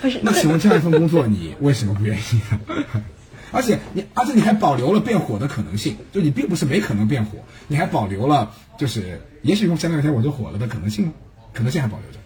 [0.00, 2.60] 不是，那请问这样一份工作，你为什么不愿意呢？
[3.52, 11.12] 而且你而且你还保留了变火的可能性，就你并不是没可能变火，你还保留了就是也许用三两天我就火了的可能性，
[11.52, 12.18] 可能性还保留着。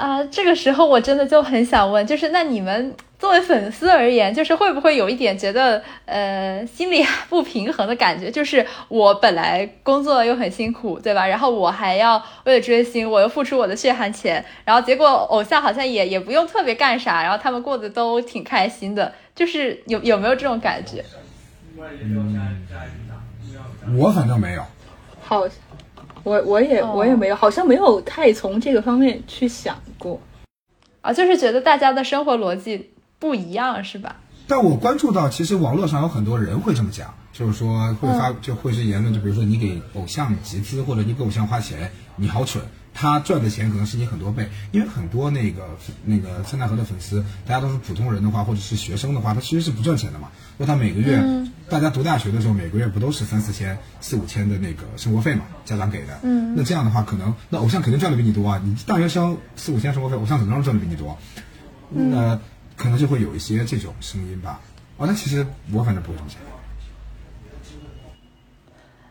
[0.00, 8.30] 啊，这个时候我真的就很想问，就是那你们作为粉丝而言，就是会不会有一点觉得呃心里不平衡的感觉？
[8.30, 11.26] 就是我本来工作又很辛苦，对吧？
[11.26, 21.04] 然后我还要为了追星，我又付出我的血汗钱，然后结果偶像好像也也不用特别干啥，然后他们过得都挺开心的，就是有有没有这种感觉？
[23.96, 24.62] 我反正没有。
[25.20, 25.44] 好，
[26.22, 30.20] 我我也哦我也没有，好像没有太从这个方面去想过。
[31.00, 34.16] 啊，就是觉得大家的生活逻辑不一样，是吧？
[34.46, 51.22] 但我关注到，其实网络上有很多人会这么讲，就是说会发就会是言论，就比如说你给偶像集资或者你给偶像花钱，你好蠢，他赚的钱可能是你很多倍，因为很多那个那个三大河的粉丝，大家都是普通人的话，或者是学生的话，他其实是不赚钱的嘛，那他每个月，
[51.68, 61.18] 大家读大学的时候，每个月不都是三四千、四五千的那个生活费嘛，家长给的，嗯，那这样的话，可能那偶像肯定赚的比你多啊，你大学生四五千生活费，偶像怎么能赚的比你多？
[61.90, 62.38] 那
[62.78, 64.60] 可能就会有一些这种声音吧。
[64.96, 66.40] 哦，那其实我反正不会这么想。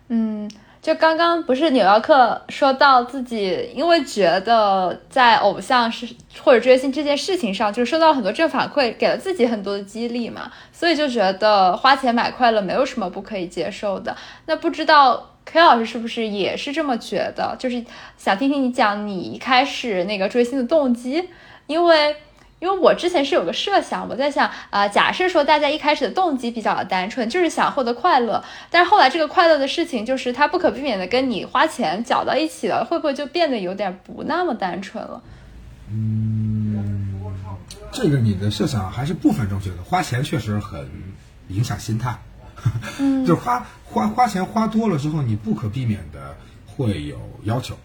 [0.10, 0.50] 嗯，
[0.82, 6.08] 就刚刚不是纽约客说到自己，因为觉得在偶像是
[6.42, 14.16] 或者追星这件事情上，就是收到很多正反馈，给了自己很多的激励嘛，所以就觉得花钱买快乐没有什么不可以接受的。
[14.46, 17.54] 那不知道 K 老师是不是也是这么觉得？
[17.60, 17.84] 就是
[18.18, 21.30] 想听听你讲你一开始那个追星的动机，
[21.68, 22.16] 因为。
[22.60, 35.22] 因为我之前是有个设想，我在想啊、呃假设说大家一开始的动机比较单纯，就是想获得快乐，但是后来这个快乐的事情，就是它不可避免的跟你花钱搅到一起了，会不会就变得有点不那么单纯了？
[35.92, 37.14] 嗯
[37.92, 40.90] 这个你的设想还是部分正确的，花钱确实很
[41.50, 42.18] 影响心态。
[43.00, 47.78] 嗯， 就是花花花钱花多了之后，你不可避免的会有要求，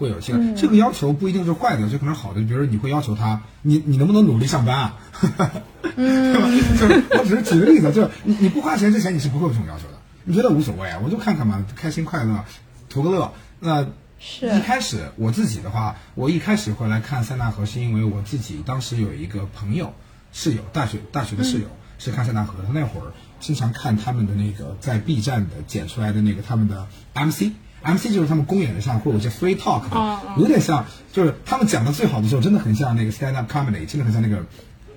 [0.00, 2.40] 会有这个、这个要求不一定是坏的，就可能是好的。
[2.40, 4.96] 比如说你会要求他，你你能不能努力上班啊？
[5.94, 6.48] 嗯，对吧？
[6.80, 12.42] 就是我只是举个例子，就是你你不花钱之前你是不会有这种要求的，你觉得无所谓啊，我就看看嘛，开心快乐，
[12.88, 13.34] 图个乐。
[13.60, 13.86] 那
[14.18, 19.92] 是一开始我自己的话，我一开始会来看塞纳河，是因为我自己当时有一个朋友
[20.32, 21.66] 室友，大学大学的室友、
[21.98, 27.52] 是看塞纳河的，那会儿经常看他们的那个在 B 站的剪出来的那个他们的 MC。
[27.82, 34.44] MC 就是他们公演的上会有一些 free talk 的，有点像，就是他们讲的最好的时候，真的很像那个 stand up comedy，真的很像那个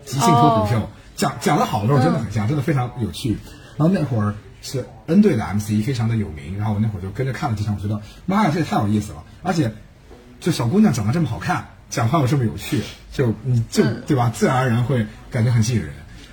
[0.05, 3.37] 即兴脱口秀，讲讲的好的时候真的很像，真的非常有趣。
[3.77, 9.73] 然后那会儿是 N 队的 MC 非常的有名，然后我那会儿就跟着看了几场，我觉得妈呀，这也太有意思了，而且
[10.39, 15.89] 就小姑娘长得这么好看，讲话又这么有趣，就你就对吧，自然而然会感觉很吸引人。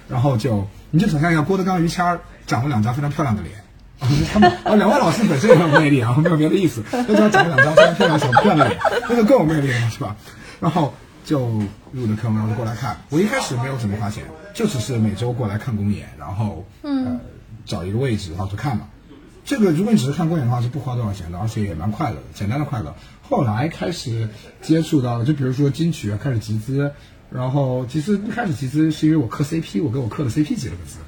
[0.09, 3.55] 然后就你就想象一下，郭德纲、于谦儿长了两张非常漂亮的脸。
[4.01, 10.17] 啊他们啊，两位老师本身也很有魅力啊，没有别的意思，就只要长了两张非常漂亮小漂亮脸，那就更有魅力了，是吧？
[10.59, 10.93] 然后
[11.25, 11.49] 就
[11.93, 12.97] 入的坑，然后就过来看。
[13.11, 17.21] 我一开始没有怎么花钱，就只是每周过来看公演，然后呃
[17.65, 18.85] 找一个位置，然后就看嘛。
[19.45, 22.95] 这个如果你只是看公演的话，是不花多少钱的，而且也蛮快乐的，简单的快乐。
[23.23, 24.29] 后来开始
[24.63, 26.93] 接触到，就比如说金曲啊，开始集资，
[27.31, 30.99] 然后其实一开始集资是因为我磕 CP，我给我磕的 CP 集了个资，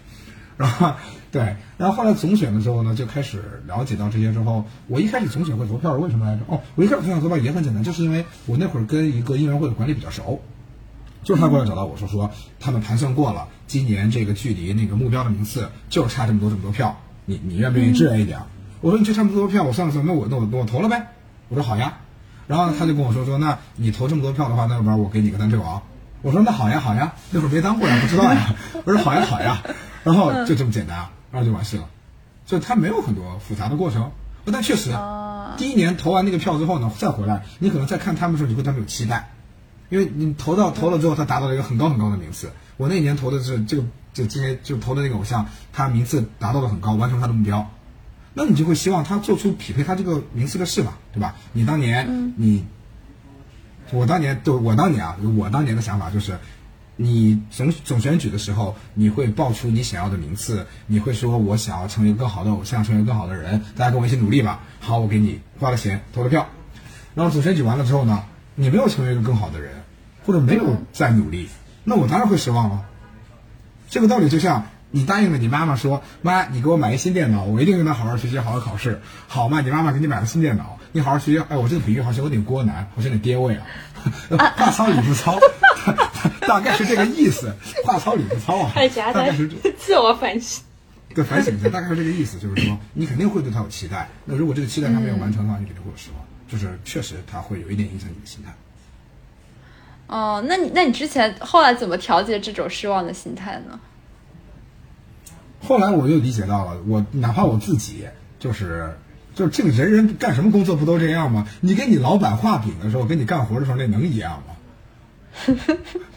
[0.57, 0.93] 然后
[1.33, 6.43] 对，然后后来总选的时候呢，就开始了解到这些之后，我一开始总选会投票是为什么来着？
[6.47, 10.43] 哦，我一开始总选投票也很简单，就是因为我那会儿跟一个应援会的管理比较熟，
[11.25, 18.45] 就是他过来找到我说说他们盘算过了，今年这个距离那个目标的名次就差这么多这么多票，你你愿不愿意支援一点儿？
[18.83, 21.07] 我说你就差这么多票，我算了算，那我那我那我投了呗。
[21.49, 21.95] 我说好呀，
[22.47, 25.81] 然后他就跟我说说，那你投这么多票的话，那要不然我给你个单车王。
[26.21, 28.55] 我说那好呀好呀，那会儿没当过呀，不知道呀。
[28.85, 29.63] 我说好呀好呀，
[30.05, 31.89] 然后就这么简单啊，然后就完事了，
[32.47, 34.13] 所以它没有很多复杂的过程。
[34.45, 34.91] 但确实，
[35.57, 39.31] 第一年投完那个票之后呢，再回来，你可能再看他们的时候，你会对他们有期待。
[39.89, 42.51] 因为你投到投了之后，他达到了一个很高很高的名次。
[42.77, 47.71] 我那年投的是这个，就今天就投的那个偶像，他名次达到了很高，完成他的目标。
[48.35, 51.37] 那你就会希望他做出匹配他这个名次的事嘛，对吧？
[51.53, 52.65] 你当年、你，
[53.93, 56.39] 我当年对我当年啊，我当年的想法就是，
[56.97, 64.61] 你总总选举的时候，你会报出你想要的名次，你会说我想要成为一个更好的偶像，成为更好的人，大家跟我一起努力吧。
[64.81, 66.49] 好，我给你花了钱投了票，
[67.15, 68.25] 然后总选举完了之后呢，
[68.55, 69.83] 你没有成为一个更好的人，
[70.27, 71.49] 或者没有再努力，
[71.85, 72.85] 那我当然会失望了。
[73.89, 79.61] 这个道理就像你答应了你妈妈说，妈，你给我买一新电脑，我一定跟他好好学习，好好考试，好嘛？
[79.61, 81.43] 你妈妈给你买了新电脑，你好好学习。
[81.49, 83.67] 哎，我这个比喻好像有点郭南，好像有点爹味啊，
[84.57, 85.39] 话糙理不糙，
[86.47, 87.55] 大概是这个意思。
[87.85, 90.63] 话糙理不糙啊，太夹杂大概是这自我反省。
[91.15, 98.55] 对反省一下，大概是这个意思，就是说你肯定会对他有期待，那如果这个期待他没有完成的话，你肯定会有失望，就是确实他会有一点影响你的心态。
[100.07, 103.79] 哦，那你那你之前后来怎么调节这种失望的心态呢？
[105.63, 108.05] 后来我又理解到了，我哪怕我自己
[108.39, 108.91] 就是
[109.35, 111.47] 就是这个人人干什么工作不都这样吗？
[111.61, 114.57] 你跟你老板画饼的时候，跟你干活的时候，那能一样吗？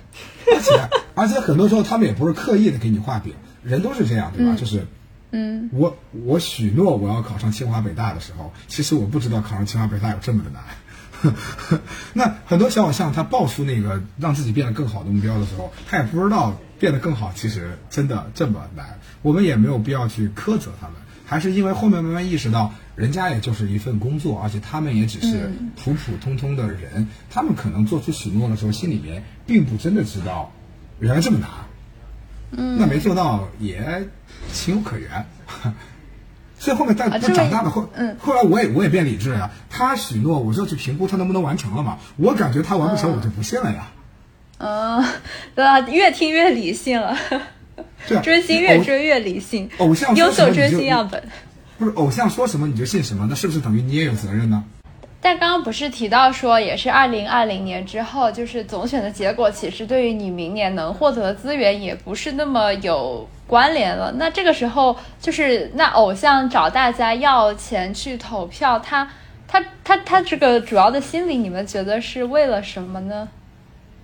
[0.53, 3.33] 而且而且很多时候他们也不是刻意的给你画饼，
[3.63, 4.55] 人都是这样，对吧？
[4.55, 4.85] 就是，
[5.31, 10.63] 嗯，我我许诺我要考上清华北大的时候，其实我不知道考上清华北大有这么的难。
[12.13, 18.99] 那很多小偶像他报出那个让自己变得更好的目标的时候，他也不知道变得更好其实真的这么难。
[19.21, 30.51] 我们也没有必要去苛责他们，还是因为后面慢慢意识到，人家也就是一份工作，而且他们也只是普普通通的人，他们可能做出许诺的时候，心里面并不真的知道
[30.99, 31.49] 原来这么难。
[32.51, 34.07] 嗯，那没做到也
[34.51, 35.25] 情有可原。
[36.57, 39.51] 所以后面在他长大了后，嗯后来我也我也变理智了呀。
[39.69, 41.97] 他许诺，我就去评估他能不能完成了嘛。
[42.15, 43.91] 我感觉他完不成，我就不信了呀。
[44.57, 45.03] 嗯，
[45.53, 47.17] 对 啊，越听越理性了，
[48.07, 51.21] 对啊，追星越追越理性，偶像优秀追星样本。
[51.77, 54.63] 不是偶像说什么你就信什么，那是不是等于你也有责任呢？
[55.25, 64.13] 但刚刚不是提到说，也是二零二零年之后，就是总选的结果，其实对于你明年能获得的资源也不是那么有关联了。
[64.17, 69.09] 那这个时候，就是那偶像找大家要钱去投票，他
[69.47, 73.27] 他他他这个主要的心理，你们觉得是为了什么呢？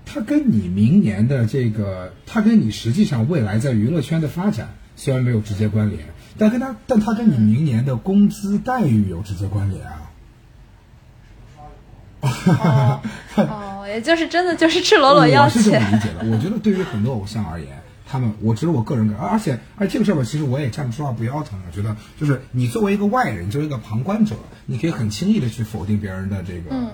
[0.08, 6.02] 他跟你明年的这个，他跟你实际上未来在娱乐圈的发展虽然没有直接关联，
[6.40, 10.08] 但跟他，但他跟你明年的工资待遇有直接关联啊。
[12.22, 13.02] 哦，
[13.36, 15.80] 哦，也就是真的就是赤裸裸要我是这么。
[15.80, 16.26] 理解的。
[16.32, 17.70] 我觉得对于很多偶像而言，
[18.08, 21.60] 他们，我只是我个人感，而而且而且这个事儿吧，其实我也站着说话不腰疼。
[21.66, 26.70] 我觉得就是你作为一个外人，作为一个旁观者，你可以很轻易的去否定别人的这个。
[26.72, 26.90] 嗯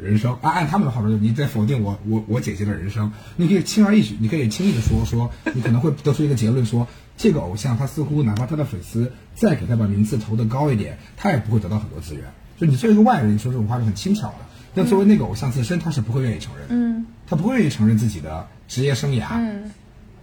[0.00, 6.86] 人生啊，按他们的话说，就你在否定我我我姐姐的人生，你可以轻而易举，你可以轻易的说说，你可能会得出一个结论说，
[7.16, 12.22] 这个偶像他似乎哪怕他的粉丝再给他把名次投的高一点，他也不会得到很多资源。
[12.58, 14.38] 就你作为一个外人，你说这种话是很轻巧的，
[14.74, 16.74] 但作为那个偶像自身，他是不会愿意承认的。
[16.74, 19.70] 嗯他不会愿意承认自己的职业生涯，嗯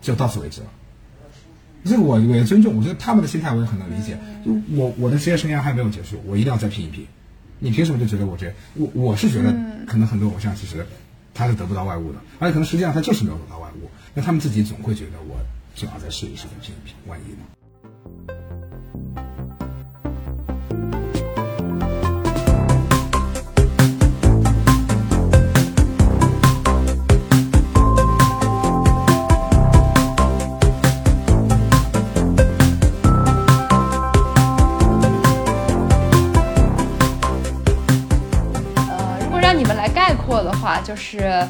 [0.02, 0.68] 就到此为止了。
[1.84, 4.18] 这个我我也尊重，我觉得他们的心态我也很能理解。
[4.44, 7.06] 就我我的职业生涯还没有结束，我一定要再拼一拼。
[7.60, 8.52] 你凭什么就觉得我这？
[8.74, 9.54] 我我是觉得，
[9.86, 10.84] 可能很多偶像其实
[11.34, 13.90] 他是得不到外物的，而且可能实际上他就是没有得到外物。
[14.16, 15.38] 那他们自己总会觉得我
[15.76, 17.65] 最好再试一试，再拼一拼，万一呢？
[40.86, 41.46] 就是。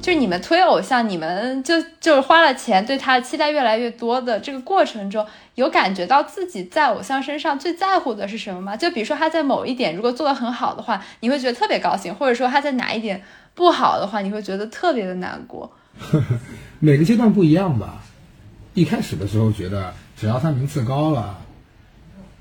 [0.00, 5.26] 就是你们推偶像，你们就就是花了钱，对他期待越来越多的这个过程中，
[5.56, 8.76] 有感觉到自己在偶像身上最在乎的是什么吗？
[8.76, 13.22] 就比如说他在某一点如果做得很好的话，你会觉得特别高兴，或者说他在哪一点
[13.54, 15.70] 不好的话，你会觉得特别的难过。
[16.78, 18.00] 每个阶段不一样吧。
[18.72, 21.36] 一开始的时候觉得只要他名次高了，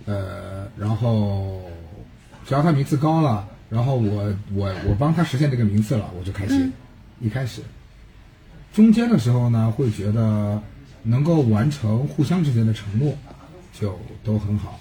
[0.06, 1.60] 呃，然后
[2.46, 6.72] 只要他名次高了，然后我我我帮他实现这个名次了，我就开心。
[7.20, 7.62] 一开始，
[8.74, 10.62] 中间的时候呢，会觉得
[11.04, 13.18] 能够完成互相之间的承诺，
[13.74, 14.80] 就都很好。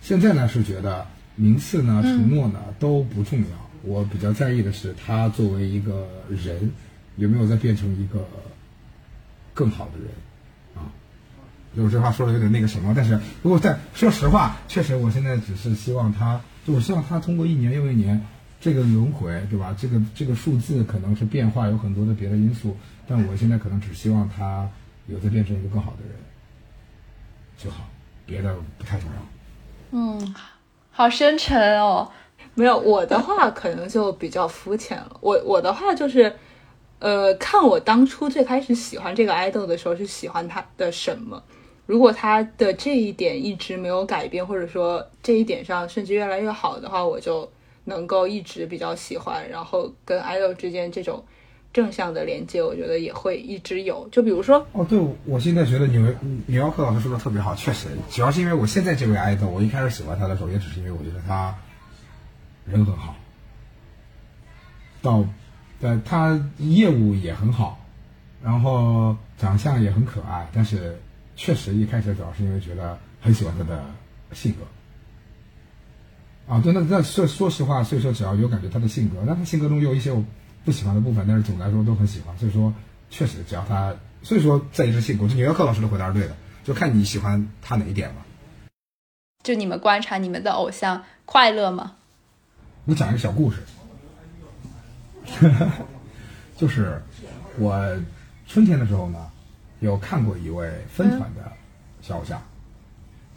[0.00, 3.46] 现在呢是觉得名次呢、承诺呢都不重要，
[3.82, 6.70] 我比较在意的是他作为一个人
[7.16, 8.26] 有没有在变成一个
[9.54, 10.08] 更好的人
[10.76, 10.92] 啊。
[11.76, 18.22] 我这话说的有点那个什么，但是如果在说实话，确实我现在只是希望他，就我希望他通过一年又一年
[18.60, 19.74] 这个轮回，对吧？
[19.80, 24.68] 这个这个数字可能是变化，有很多的别的因素，但我现在可能只希望他
[25.06, 26.14] 有的变成一个更好的人
[27.56, 27.88] 就好，
[28.26, 29.16] 别的不太重要。
[29.92, 30.34] 嗯，
[30.90, 32.10] 好深沉哦。
[32.52, 35.16] 没有我的话，可能就比较肤浅了。
[35.22, 36.36] 我我的话就是，
[36.98, 41.42] 呃，看我当初最开始喜欢这个 idol 的时候是喜欢他的什么。
[41.88, 47.50] 如果他的这一点一直没有改变，或者说这一点上甚至越来越好的话，我就
[47.84, 51.24] 能够一直比较喜欢，然后跟 idol 之间这种
[51.72, 54.06] 正向的连接，我觉得也会一直有。
[54.12, 56.14] 就比如说，哦，对，我现在觉得纽约
[56.44, 61.56] 纽约克老师说的特别好，确实，主要是因为我现在这位 idol，我一开始喜欢他的时候，也只是因为我觉得他
[62.66, 63.16] 人很好，
[65.00, 65.24] 到，
[65.80, 67.80] 呃，他业务也很好，
[68.42, 71.00] 然后长相也很可爱，但是
[71.38, 73.80] 确实一开始主要是因为觉得很喜欢他的
[74.32, 74.58] 性格。
[76.52, 80.24] 啊，对，那那说说实话，所以说只要有感觉他的性格，那他性格中有一些我
[80.64, 82.36] 不喜欢的部分，但是总的来说都很喜欢。
[82.38, 82.74] 所以说，
[83.08, 86.34] 确实只要他，所以说这也是性格，就纽约客老师的回答是对的，
[86.64, 88.26] 就看你喜欢他哪一点吧。
[89.44, 91.94] 就你们观察你们的偶像快乐吗？
[92.86, 93.62] 我讲一个小故事，
[96.56, 97.00] 就是
[97.58, 97.96] 我
[98.48, 99.30] 春天的时候呢，
[99.80, 101.52] 有看过一位分团的
[102.02, 102.42] 小偶像，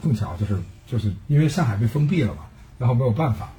[0.01, 2.41] 碰巧就是就是因为上海被封闭了嘛，
[2.79, 3.49] 然后没有办法，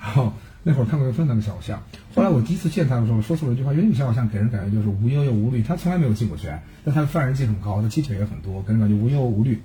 [0.00, 0.32] 然后
[0.62, 1.82] 那会儿看过一个分团的小偶像，
[2.14, 9.60] 后来我第一次见他的时候，说出了一句话，因为那个小偶像给人感觉就是无忧又无虑，他从来没有进过圈，但他的犯人性很高，他鸡腿也很多，给人感觉无忧无虑，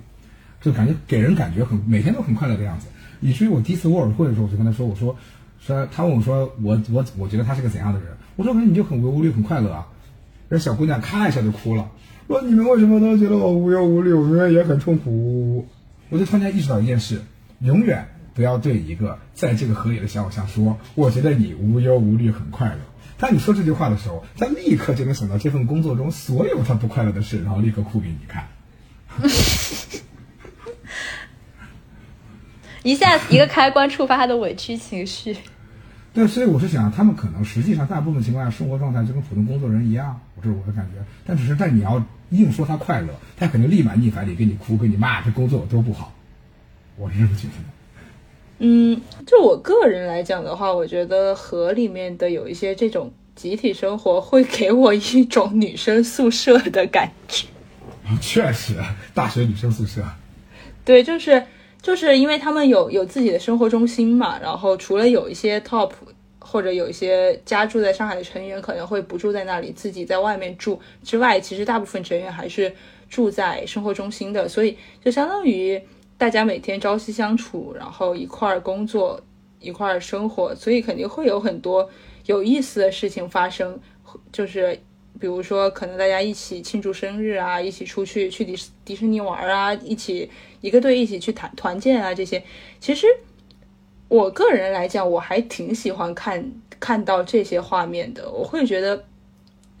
[0.60, 2.86] 就感觉给人感觉很每天都很快乐的样子，
[3.20, 5.16] 以至于我第一次握手会的时候，我就跟他说，我说。
[5.60, 8.10] 说他问我说我我我觉得他是个怎样的人？
[8.36, 9.86] 我说可能你就很无忧无虑很快乐啊。
[10.50, 11.90] 那小姑娘咔一下就哭了，
[12.26, 14.12] 说你们为什么都觉得我无忧无虑？
[14.12, 15.66] 我明明也很痛苦。
[16.10, 17.22] 我就突然间意识到一件事：
[17.60, 22.76] 永远不要对一个在这个河里的小偶像说，我觉得你无忧无虑很快乐。
[23.16, 28.48] 当你说这句话的时候，他立刻就能想到这份工作中所有他不快乐的事，然后立刻哭给你看。
[32.82, 35.36] 一下一个开关触发他的委屈情绪。
[36.14, 41.04] 对，所以我是想，他们可能实际上大部分情况下生活状态就跟普通工作人一样，这是我的感觉。
[41.26, 42.00] 但只是在你要
[42.30, 46.14] 硬说他快乐，他肯定立马逆反，你给你哭，给你骂，这工作有多不好。
[46.96, 47.54] 我是这么觉得。
[48.60, 57.48] 嗯，就我个人来讲的话，我觉得河里面的有一些这种集体生活，会给我一种女生宿舍的感觉。
[58.22, 58.76] 确实，
[59.12, 60.04] 大学女生宿舍。
[60.84, 61.42] 对，就是。
[61.84, 65.90] 就是因为他们有有自己的生活中心嘛，然后除了有一些 top
[66.40, 72.74] 或者有一些家住在上海的成员可能会不住在那里，自己在外面住之外，其实大部分成员还是
[73.10, 75.78] 住在生活中心的，所以就相当于
[76.16, 79.20] 大家每天朝夕相处，然后一块儿工作，
[79.60, 81.86] 一块儿生活，所以肯定会有很多
[82.24, 83.78] 有意思的事情发生，
[84.32, 84.80] 就是
[85.20, 90.30] 比如说可能大家一起庆祝生日啊，一起出去去迪迪士尼玩啊，一起。
[90.60, 92.42] 一个队一起去团团建啊，这些
[92.80, 93.06] 其实
[94.08, 98.32] 我个人来讲，我还挺喜欢看看到这些画面的。
[98.32, 99.04] 我会觉得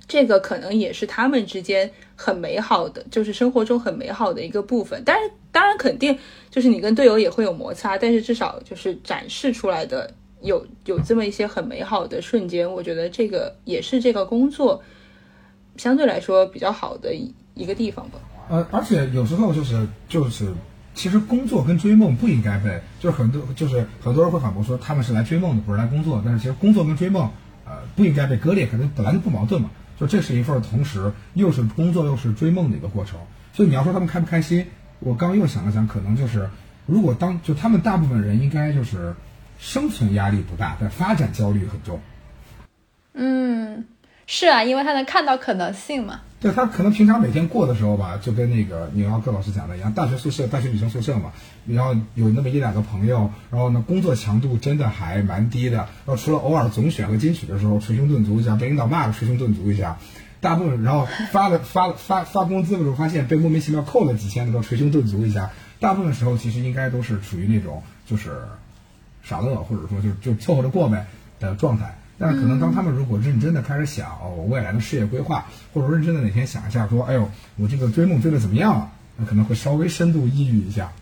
[0.06, 5.02] 这个可能也是他们之间很美好的，就是生活中很美好的一个部分。
[5.06, 6.18] 但是当然肯定
[6.50, 10.12] 就是你跟队友也会有摩擦，但是至少就是展示出来的
[10.42, 12.70] 有有这么一些很美好的瞬间。
[12.70, 14.82] 我觉得这个也是这个工作
[15.76, 18.18] 相对来说比较好的一一个地方吧。
[18.48, 20.52] 呃，而且有时候就是就是。
[20.96, 26.22] 其实工作跟追梦不应该被，就是很多就是很多人会反驳说他们是来追梦的，不是来工作。
[26.24, 27.28] 但是其实工作跟追梦，
[27.64, 29.68] 呃，不应该被割裂，可能本来就不矛盾嘛。
[29.98, 33.18] 就这是一份同时又是工作又是追梦的一个过程。
[33.52, 34.64] 所以你要说他们开不开心，
[35.00, 36.48] 我刚又想了想，可能就是
[36.86, 39.16] 如果当就他们大部分人应该就是
[39.58, 42.00] 生存压力不大，但发展焦虑很重。
[43.14, 43.84] 嗯，
[44.26, 46.20] 是啊，因为他能看到可能性嘛。
[46.40, 51.32] 对他可能平常每天过的时候吧，就跟那个纽奥克老师讲的一样，大学宿舍、大学女生宿舍嘛，
[51.66, 59.96] 然后有那么一两个朋友，然后呢，工作强度真的还蛮低的，然后除了偶尔总选和金曲的时候捶胸顿足一下，被领导骂了捶胸顿足一下，
[60.42, 65.50] 大部分然后发了发了发发工资的时候发现被莫名其妙扣了几千的时候捶胸顿足一下，
[65.80, 68.42] 大部分时候其实应该都是处于那种就是
[69.22, 71.06] 傻乐或者说就就凑合着过呗
[71.40, 71.96] 的状态。
[72.16, 78.92] 但是可能当他们如果认真的开始想，我未来的事业规划，或者认真的哪天想一下说，哎呦，我这个追梦追的怎么样了？
[79.16, 80.92] 那可能会稍微深度抑郁一下，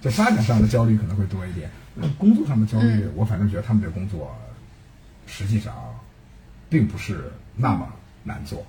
[0.00, 1.68] 在发展上的焦虑可能会多一点。
[1.96, 4.32] 那工作上的焦虑，我反正觉得他们这工作
[5.26, 5.74] 实际上
[6.68, 7.88] 并不是那么
[8.22, 8.64] 难做。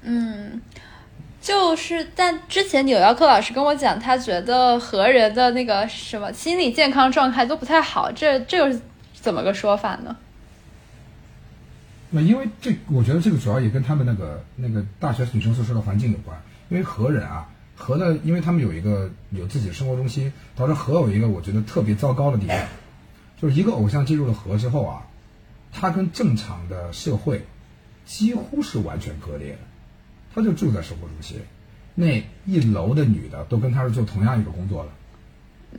[0.00, 0.62] 嗯，
[1.42, 8.80] 就是但之前纽约克老师跟我讲，他觉得和人的那个什么心理健康状态都不太好，这这个。
[9.20, 10.16] 怎么个说法呢？
[12.10, 16.40] 那因为这，我觉得这个主要也跟他们那个那个大学女生宿舍的环境有关。
[16.70, 22.56] 因为河人啊，河呢，因为他们有一个有自己的生活中心，导致河有一个我觉得特别糟糕的地方，
[23.40, 25.06] 就是一个偶像进入了河之后啊，
[25.72, 27.44] 他跟正常的社会
[28.06, 29.58] 几乎是完全割裂的。
[30.34, 31.38] 他就住在生活中心，
[31.94, 34.90] 那一楼的女的都跟他是做同样一个工作的。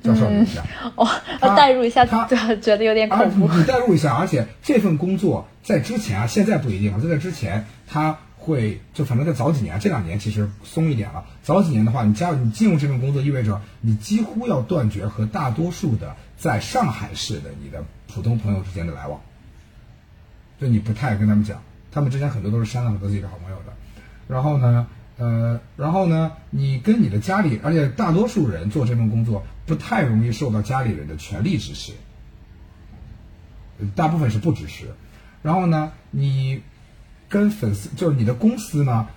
[0.03, 0.63] 叫少女一下，
[0.95, 1.07] 哦，
[1.41, 2.25] 要代入一下，他
[2.55, 3.49] 觉得有点恐怖。
[3.53, 11.25] 你代入一下，而且这份工作在之前啊，现在不一定啊，在之前他会就反正在早几年，这两年其实松一点了。
[11.43, 19.19] 早几年的话，你加入你进入这份工作，意味着你几乎要断绝和大多数的在上海市的你的普通朋友之间的来往，
[20.61, 21.61] 就你不太跟他们讲，
[21.91, 23.73] 他们之间很多都是删了很多自己的好朋友的。
[24.27, 24.87] 然后呢，
[25.17, 31.93] 呃，然后呢，你跟你的家里，而且大多数人做这份工作不太容易受到家里人的全力支持，
[33.93, 34.95] 大部分是不支持。
[35.43, 36.63] 然后呢，你
[37.27, 39.07] 跟粉丝，就是你的公司呢，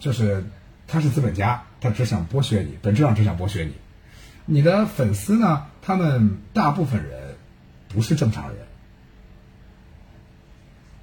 [0.00, 0.42] 就是
[0.86, 3.74] 他是资本家，他只想剥削你，本质上只想剥削你。
[4.46, 7.36] 你的粉丝呢，他们大部分人
[7.90, 8.56] 不是正常人，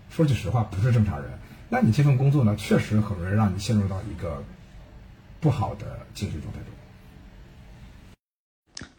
[0.09, 1.30] 说句实话，不是正常人。
[1.70, 4.43] 那你这份工作呢，确实很容易让你陷入到一个
[5.39, 6.74] 不好的精神状态中。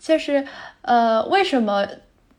[0.07, 0.47] 就是
[0.83, 1.85] 呃，为什么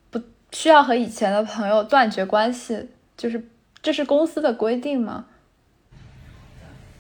[0.10, 0.22] 不
[0.54, 2.88] 需要和以前的朋友断绝关系？
[3.18, 3.46] 就是
[3.82, 5.26] 这是公司的规定吗？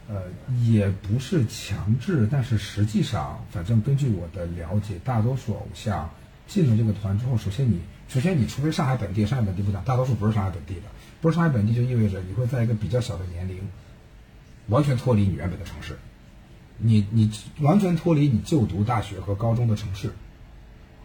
[0.10, 0.24] 呃，
[0.66, 6.10] 也不是强制，但是实际上，反正根据我的了解，大多数偶像
[6.48, 10.88] 进了这个团之后，首先你，首先你除非上海本地，上海本地不讲，大多数不是上海本地的，
[11.22, 13.58] 不是上海本地就意味着你会在一个比较小的年龄，
[14.68, 15.98] 完全脱离你原本的城市，
[16.78, 20.12] 你你完全脱离你就读大学和高中的城市，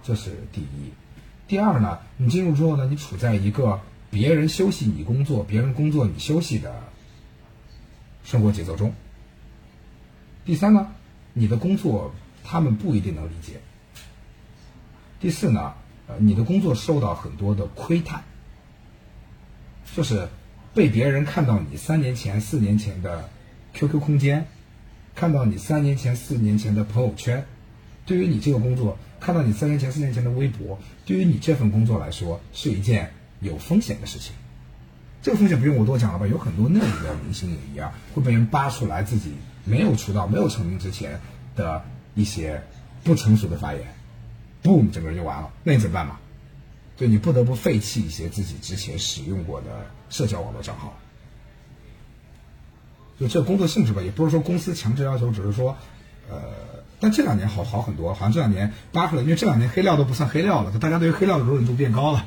[0.03, 0.93] 这是第一。
[1.49, 3.81] 第二呢，你进入之后呢，你处在一个
[4.11, 6.83] 别人休息你工作，别人工作你休息的
[8.25, 8.93] 生活节奏中。
[10.45, 10.89] 第三呢，
[11.35, 13.61] 你的工作他们不一定能理解。
[15.21, 15.75] 第四呢，
[16.09, 18.25] 呃，你的工作受到很多的窥探，
[19.95, 20.29] 就是
[20.75, 23.29] 被别人看到你三年前、四年前的
[23.75, 24.47] QQ 空间，
[25.15, 27.45] 看到你三年前、四年前的朋友圈。
[28.05, 34.35] 对于你这个工作，看到你三年前、四年前的微博，对于你这份工作来说是一件有风险的事情。
[35.23, 36.27] 这个风险不用我多讲了吧？
[36.27, 39.33] 有很多内娱的明星也一样，会被人扒出来自己
[39.65, 41.21] 没有出道、没有成名之前
[41.55, 41.85] 的
[42.17, 42.61] 一些
[43.05, 43.95] 不成熟的发言
[44.65, 45.53] ，boom，整个人就完了。
[45.63, 46.19] 那你怎么办嘛？
[46.97, 50.99] 对你不得不废弃一些自己之前使用过的社交网络账号。
[53.21, 55.77] 就这工作性质吧，也不是说公司强制要求，只是说，
[56.29, 56.41] 呃，
[57.03, 62.25] 但这两年好好很多，好像这两年扒出来，因为这两年黑料都不算黑料了，大家对于黑料的容忍度变高了。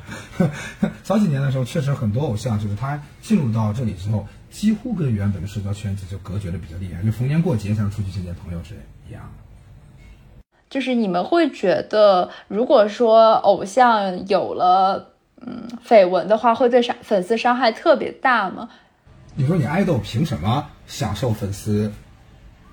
[1.01, 9.32] 早几年的时候，确实很多偶像就是他进入到这里之后，几乎跟原本的社交圈子就隔绝的比较厉害，就逢年过节才能出去见见朋友之类一样。
[10.69, 18.67] 就是你们会觉得，如果说偶像有了嗯绯闻的话，会对伤粉丝伤害特别大吗？
[19.36, 21.93] 你说你爱豆凭什么享受粉丝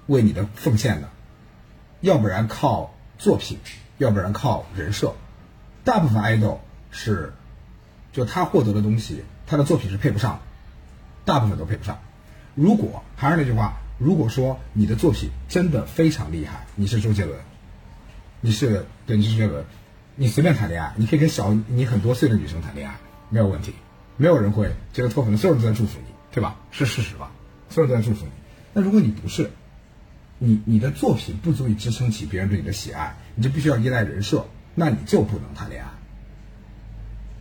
[0.07, 1.09] 为你的奉献呢？
[2.03, 3.59] 要不然靠作品，
[3.97, 5.15] 要不然靠人设。
[5.85, 7.33] 大部分爱豆是，
[8.13, 10.41] 就他获得的东西，他的作品是配不上的，
[11.25, 11.99] 大部分都配不上。
[12.55, 17.39] 如果还是那句话，如果说你的作品真的非常厉害，你是周杰伦，
[18.41, 19.65] 你是对你是周杰伦，
[20.17, 22.97] 你随便谈恋爱，你可以跟小你很多岁的女生谈恋爱，
[23.31, 23.73] 没有问题，
[24.17, 26.57] 没有人会觉得脱粉，所有人都在祝福你，对吧？
[26.73, 27.31] 是事实吧？
[27.71, 28.33] 所有人都在祝福你。
[28.73, 29.53] 那如果你不是，
[30.45, 35.89] 你你的作品不足以支撑起别人对你的喜爱，你就必须要依赖人设，那你就不能谈恋爱，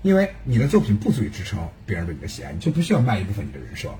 [0.03, 3.99] 因为你的作品不足以支撑别人对你的喜爱，你就必须要卖一部分你的人设了。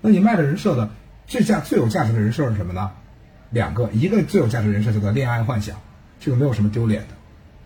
[0.00, 0.90] 那你卖的人设的
[1.28, 2.90] 最价最有价值的人设是什么呢？
[3.50, 5.80] 两个，一个最有价值人设叫做恋爱幻想，
[6.18, 7.14] 这个没有什么丢脸的，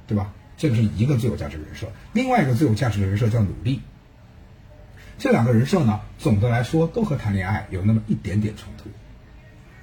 [0.06, 0.34] 对吧？
[0.58, 3.80] 这个是一个最有价值的人设，另外一个最有价值的人设叫努力。
[5.16, 8.90] 这两个人设呢，总的来说都和谈恋爱有那么一点点冲突。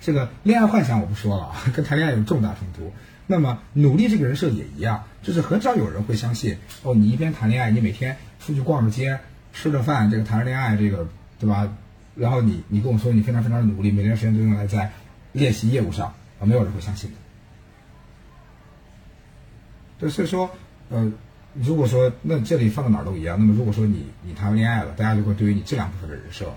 [0.02, 2.92] 这个恋爱幻想我不说了， 跟谈恋爱有重大冲突。
[3.28, 9.20] 那么努力这个人设也一样，就是很少有人会相信哦，你一边谈恋爱，你每天出去逛着街，
[9.54, 11.08] 吃着饭，这个谈着恋爱，这个
[11.40, 11.72] 对吧？
[12.16, 14.92] 然后你你跟我说你非常非常努力，每天时间都用来在
[15.32, 17.16] 练习业务上啊，没有人会相信的。
[19.98, 20.50] 对，所以说，
[20.90, 21.10] 呃，
[21.54, 26.54] 如果说那这里放到哪儿都一样，那么如果说你你谈恋爱了，大家就会对于你这两部分的人设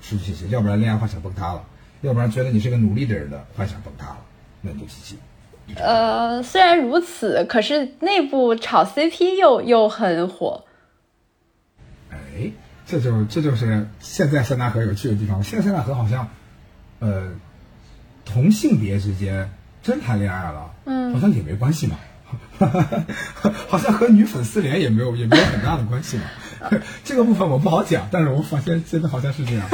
[0.00, 1.64] 失去信心，要不然恋爱幻想崩塌了，
[2.02, 4.18] 要不然觉得你是个努力的人的幻想崩塌了，
[4.60, 5.14] 那你就 GG。
[5.76, 10.64] 呃，虽然如此，可是内部炒 CP 又又很火。
[12.10, 12.50] 哎，
[12.84, 15.42] 这就这就是现在塞纳河有趣的地方。
[15.42, 16.28] 现在塞纳河好像，
[16.98, 17.30] 呃，
[18.24, 19.50] 同性别之间
[19.82, 21.96] 真谈恋爱了，嗯 好像也没关系嘛，
[23.68, 26.24] 好像和女粉丝连也没有也没有很大的关系嘛。
[27.04, 29.68] 这个部分我不好讲，但是我发现现在好像是这样。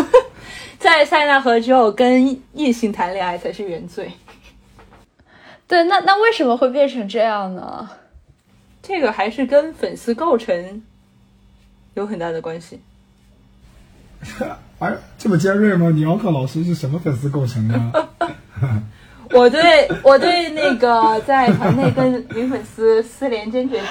[0.79, 4.13] 在塞纳河只有跟异性谈恋爱才是原罪，
[5.67, 7.89] 对，那那为什么会变成这样呢？
[8.83, 10.83] 这个还是跟粉丝构成
[11.95, 12.81] 有很大的关系。
[14.79, 15.91] 哎，这么尖锐吗？
[15.91, 18.09] 你要考老师是什么粉丝构成的？
[19.33, 23.83] 我对我对那个在团内跟女粉丝私联坚决。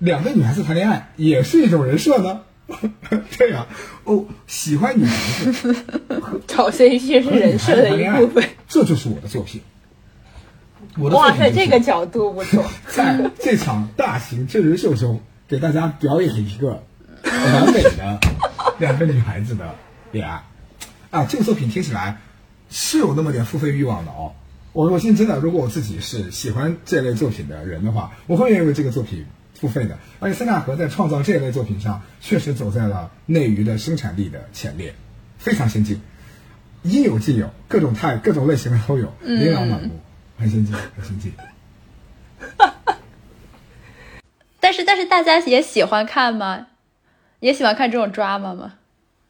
[0.00, 2.42] 两个女孩子谈恋爱也是一种人设呢？
[3.38, 3.66] 对呀、
[4.04, 5.74] 哦，喜欢女孩子
[6.46, 9.60] 找 CP 是人设的一部分。，这就是我的作品。
[10.98, 12.64] 我的作哇塞，品就是这个角度不错。
[12.88, 16.82] 在这场大型真人秀中，给大家表演一个
[17.24, 18.18] 完美的
[18.78, 19.74] 两个女孩子的
[20.10, 20.42] 恋爱。
[21.10, 22.20] 啊，这个作品听起来
[22.70, 24.32] 是有那么点付费欲望的哦。
[24.72, 29.26] 我我现在真的，如果我自己是喜欢这类作品的人的话，我会愿意为这个作品
[29.62, 29.96] 付费的。
[30.18, 34.92] 而且塞纳河在创造这类作品上，确实走在了内娱的生产力的前列，
[35.38, 36.00] 非常先进，
[36.82, 40.00] 应有尽有，各种态、各种类型的都有，琳琅满目，
[40.36, 41.32] 很先进，很先进。
[44.58, 46.66] 但是但是大家也喜欢看吗？
[47.38, 48.72] 也喜欢看这种 drama 吗？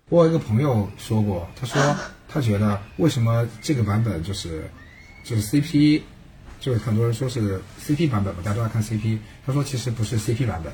[0.08, 1.94] 我有一个朋友说过，他说
[2.26, 4.70] 他觉得为什么这个版本就是
[5.22, 6.00] 就是 CP，
[6.62, 9.18] 就是很多人说是 CP 版本嘛，大家都爱看 CP。
[9.44, 10.72] 他说其实不是 CP 版本，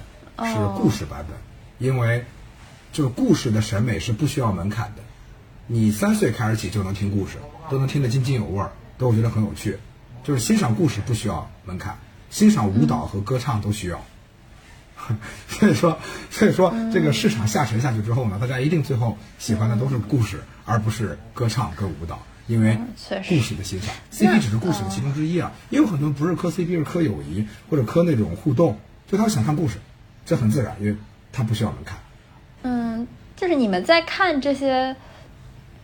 [0.53, 1.35] 是故事版本，
[1.79, 2.27] 因为
[2.93, 5.03] 就是故事的审美是不需要门槛的，
[5.67, 7.39] 你三岁开始起就能听故事，
[7.71, 9.79] 都能听得津津有味儿，都觉得很有趣。
[10.23, 14.05] 就是欣赏故事不需要门槛，欣赏舞蹈和歌唱都需要。
[15.49, 15.99] 所以说，
[16.31, 22.77] 所以说这个市场下沉下去之后呢，大家一定最后喜欢的都是故事，而不是歌唱跟舞蹈，因为
[23.29, 25.53] 故事的欣赏，CP 只是故事的其中之一啊。
[25.71, 28.77] 也有很多人不是磕 CP，是磕友谊或者磕那种互动，
[29.07, 29.77] 就他想看故事，
[30.25, 30.97] 这很自然，因为
[31.31, 31.99] 他不需要门槛。
[32.63, 34.97] 嗯，就是你们在看这些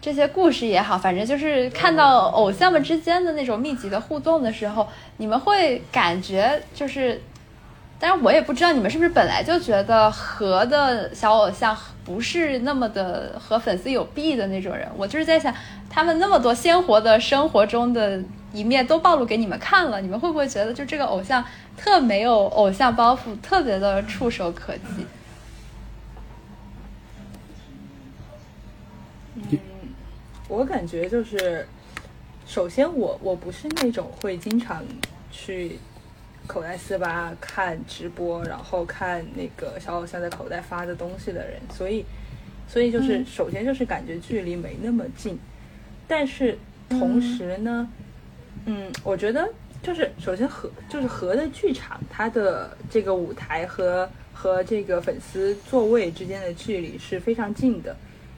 [0.01, 4.89] 这些故事也好，反正就是看到偶像们之间的那种密集的互动的时候，
[5.19, 7.21] 你们会感觉就是，
[7.99, 11.75] 但是我也不知道你们是不是本来就觉得和的小偶像
[12.05, 15.55] 不是那么的和粉丝有弊的那种人，我就是在想，
[15.89, 18.21] 他们那么多鲜活的生活中的
[18.53, 21.43] 一面都暴露给你们看了，你们会不会觉得就这个偶像
[21.77, 25.07] 特没有偶像包袱，特别的触手可及？
[30.47, 31.67] 我感觉就是，
[32.47, 34.85] 首先我我不是那种会经常
[35.33, 35.79] 去
[36.47, 42.05] 口袋四八看直播，然后看那个小偶像在口袋发的东西的人，所以
[42.69, 45.39] 所以就是、嗯首先就是感觉距离没那么近，
[46.07, 47.89] 但是同时呢，
[48.67, 49.49] 嗯我觉得
[49.83, 57.97] 就是首先和就是和的剧场，它的这个舞台和和这个粉丝座位之间的距离是非常近的。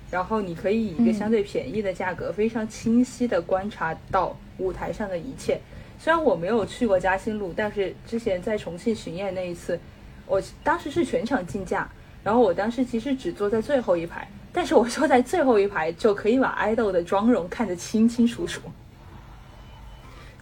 [0.08, 5.60] 然后你可以以一个相对便宜的价格，非常清晰的观察到舞台上的一切。
[5.98, 9.78] 虽然我没有去过嘉兴路，但是之前在重庆巡演那一次，
[10.26, 11.88] 我当时是全场竞价，
[12.22, 18.60] 然后我当时其实只坐在最后一排，但是我坐在最后一排就可以把爱豆的妆容看得清清楚楚。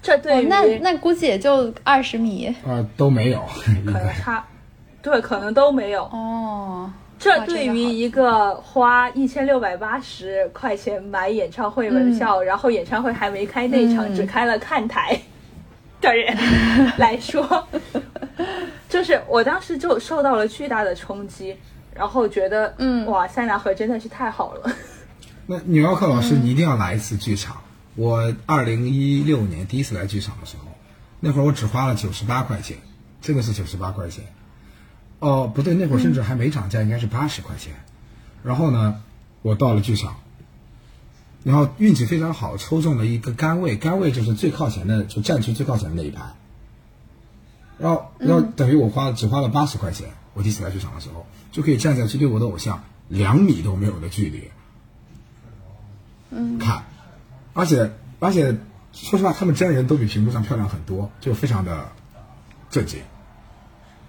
[0.03, 3.43] 这对那那估计也就二十米呃，都没有，
[3.87, 4.45] 可能差，
[5.01, 6.03] 对，可能都没有。
[6.05, 6.93] 哦。
[7.17, 15.19] 这对于一个花一千六百八十块钱买演唱会门票，然后演唱会还没开那场，嗯只开了看台
[16.05, 16.37] 的人
[16.99, 17.69] 来说，
[18.89, 21.57] 就是我当时就受到了巨大的冲击，
[21.95, 24.71] 然后觉得，嗯哇，塞纳河真的是太好了。
[25.47, 27.57] 那纽奥克老师，你一定要来一次剧场。
[27.97, 30.65] 我二零一六年第一次来剧场的时候，
[31.21, 32.77] 那会儿我只花了九十八块钱，
[33.21, 34.25] 真的是九十八块钱。
[35.21, 37.73] 哦，不对，那会儿甚至还没涨价，应该是八十块钱。
[38.43, 39.01] 然后呢，
[39.43, 40.17] 我到了剧场，
[41.45, 46.35] 然后运气非常好，抽中了一个杆位，杆位就是最靠前的，就站区最靠前的那一排。
[47.79, 54.51] 然后，然后等于我花只花了八十块钱，我第一次来剧场的时候，就可以站在距离我的偶像两米都没有的距离，
[56.31, 56.85] 嗯，看，
[57.53, 58.57] 而且而且
[58.93, 61.93] 说实话，他们真人都比屏幕上漂亮很多，就非常的
[62.71, 63.01] 震惊。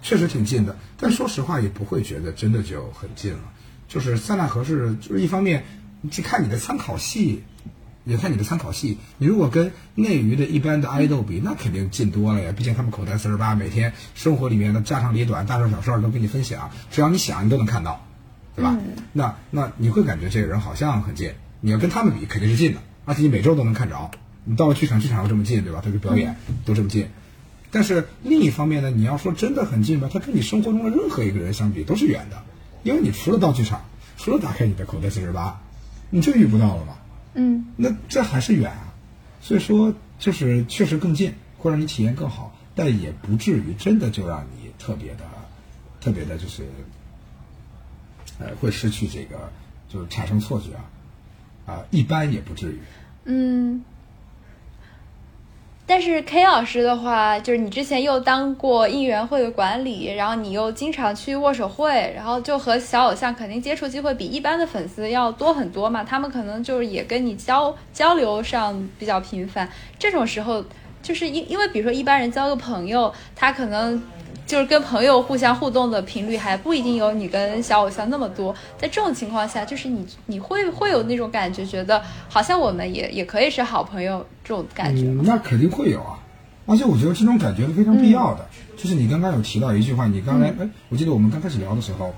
[0.02, 3.40] 确实挺近的，但说实话也不会觉得真的就很近了。
[3.88, 7.42] 就是塞纳河是，就是一方面，你去看你的参考系，
[8.04, 8.98] 也看你的参考系。
[9.18, 12.52] 你如果跟内娱的一般的爱豆比，那肯定近多了呀。
[12.56, 18.06] 毕竟他们口袋四十八，每天生活里面的家长里短、大事小事儿都跟你分享，只要你想，你都能看到，
[18.54, 18.76] 对吧？
[19.12, 21.32] 那那你会感觉这个人好像很近。
[21.60, 24.10] 你要跟他们比，肯定是近的，而且你每周都能看着。
[24.44, 25.80] 你到了剧场，剧场又这么近，对吧？
[25.84, 27.08] 这个表演都这么近。
[27.72, 32.40] 但是另一方面呢，你要说真的很近吧，他跟你生活中的任何一个人相比都是远的，
[32.84, 33.84] 因为你除了到剧场，
[34.16, 35.60] 除了打开你的口袋四十八，
[36.10, 36.96] 你就遇不到了嘛。
[37.34, 38.94] 嗯，那这还是远啊。
[39.40, 45.24] 所以说，就是确实更近，会让你体验更好，但也不至于真的就让你特别的、
[46.00, 46.64] 特别的，就是
[48.38, 49.50] 呃，会失去这个，
[49.88, 50.84] 就是产生错觉啊。
[51.66, 52.78] 啊、一般也不至于。
[53.24, 53.84] 嗯，
[55.88, 66.02] 但是 K 老师的话，就是你之前又当过应援会的管理，然后你又经常去握手会，然后就和小偶像肯定接触机会比一般的粉丝要多很多嘛。
[66.02, 69.68] 他们可能就是也跟你交交流上比较频繁。
[69.96, 70.64] 这种时候，
[71.02, 74.02] 就是因因为比如说一般人交个朋友，他可能
[74.46, 78.54] 就是跟朋友互相互动的频率还不一定有你跟小偶像那么多。
[78.78, 85.26] 在这种情况下，就是你你会会有那种感觉，觉得好像我们也也可以是好朋友这种感觉吗嗯，？
[85.26, 86.18] 那肯定会有啊。
[86.66, 88.46] 而且我觉得这种感觉是非常必要的。
[88.76, 90.54] 就是你刚刚有提到一句话，你刚才哎、
[90.90, 92.14] 我记得我们刚开始聊的时候，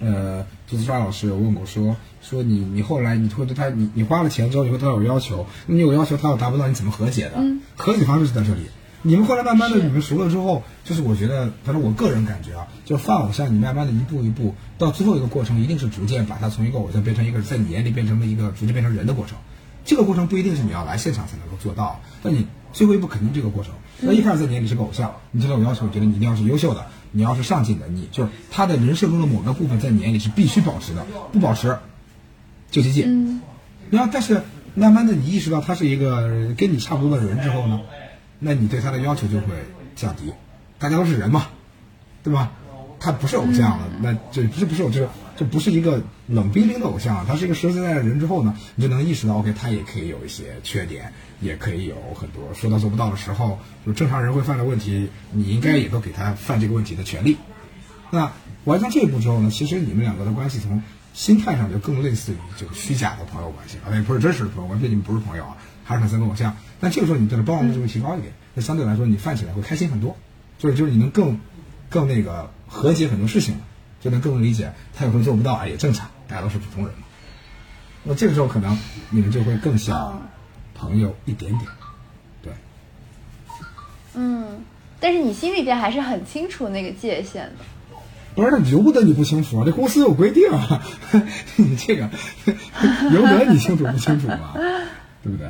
[0.00, 7.42] 呃，就是抓老师有问过说说你你后来你会对他你你花了钱之后，你会对他有要求，那你有要求他要达不到，你怎么和解的？
[7.76, 8.62] 和解方式是在这里。
[9.06, 19.36] 你们后来慢慢的你们熟了之后，就是我觉得，反正我个人感觉啊，就放偶像，你慢慢的一步一步到最后一个过程，一定是逐渐把他从一个偶像变成一个在你眼里变成了一个逐渐变成人的过程。
[19.84, 23.74] 这个过程不一定是你要来现场才能够做到，但你最后一步肯定这个过程。
[24.00, 31.76] 那一开始在你眼里是个偶像，你对他有要求，觉得你一定要是优秀的，你要是上进的，你就是他的人设中的某个部分在你眼里是必须保持的，不保持
[32.70, 33.04] 就激进。
[33.06, 33.42] 嗯
[33.90, 34.42] 然后但是
[34.74, 37.82] 慢慢的你意识到他是一个跟你差不多的人之后呢，
[38.38, 39.48] 那你对他的要求就会
[39.94, 40.32] 降低。
[40.78, 41.46] 大家都是人嘛，
[42.22, 42.52] 对吧？
[43.00, 45.06] 他不是偶像了，那这这不是偶这
[45.36, 57.36] 这不是一个冷冰冰的偶像，他是一个实实在在的人之后呢，你就能意识到，OK，他也可以有一些缺点，也可以有很多说到做不到的时候，就正常人会犯的问题，你应该也都给他犯这个问题的权利。
[58.10, 58.32] 那
[58.64, 60.82] 完成这一步之后呢，其实你们两个的关系从
[61.12, 66.56] 心态上就更类似于这个虚假的朋友关系，啊，也不是真实的朋友关系，你们不是朋友啊，还是很三个偶像。
[66.84, 70.14] 但这个时候你对他包容度就会提高一点，那相对来说你犯起来会开心很多，
[70.58, 71.40] 就是就是你能更
[71.88, 73.60] 更那个和解很多事情了，
[74.02, 77.04] 就能更能理解他有时候做不到，啊也正常，大家都是普通人嘛。
[78.02, 78.78] 那这个时候可能
[79.08, 80.28] 你们就会更像
[80.74, 81.70] 朋友一点点，
[82.42, 82.52] 对。
[84.14, 84.62] 嗯，
[85.00, 87.64] 但是你心里边还是很清楚那个界限的。
[88.34, 90.82] 不是，那由不得你不清楚啊，这公司有规定啊，
[91.56, 92.10] 你这个
[93.10, 94.52] 由得你清楚不清楚嘛，
[95.22, 95.48] 对不对？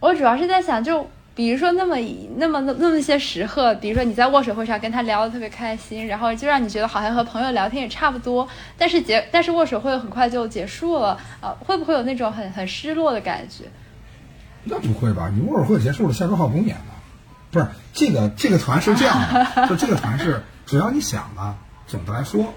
[0.00, 1.96] 我主要是在想，就比如说那么
[2.36, 8.46] 那么那那么些时刻，比如说你在握手会上跟他聊得特别开心，然后就让你觉得好像和朋友聊天也差不多，
[8.76, 13.64] 但是结但是握手会很快就结束了，啊、会不会有那种很很失落的感觉？
[14.64, 15.30] 那不会吧？
[15.34, 16.92] 你握手会结束了，下周号公演呢？
[17.50, 22.52] 不是这个这个团是这样的， 就这个团是只要你想了，总的来说，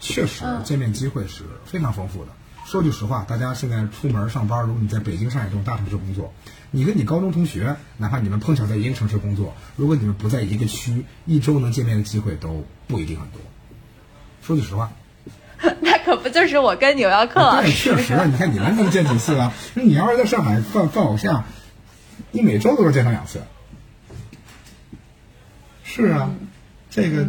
[0.00, 2.30] 确实见面机会是非常丰富的。
[2.66, 6.32] 说句实话，大家现在出门上班，如果你在北京、上海这种大城市工作，
[6.72, 13.40] 你跟你高中同学，哪怕你们碰巧在一个城市工作，如果你们不在一个区，一周能见面的机会都不一定很多。
[14.42, 14.90] 说句实话，
[15.80, 19.52] 那可不就是我跟纽约客老对，师确实，你看你们能见几次啊？
[19.74, 21.44] 那你要是在上海放放偶像，
[22.32, 23.42] 你每周都是见他两次。
[25.84, 26.28] 是啊，
[26.90, 27.24] 这个，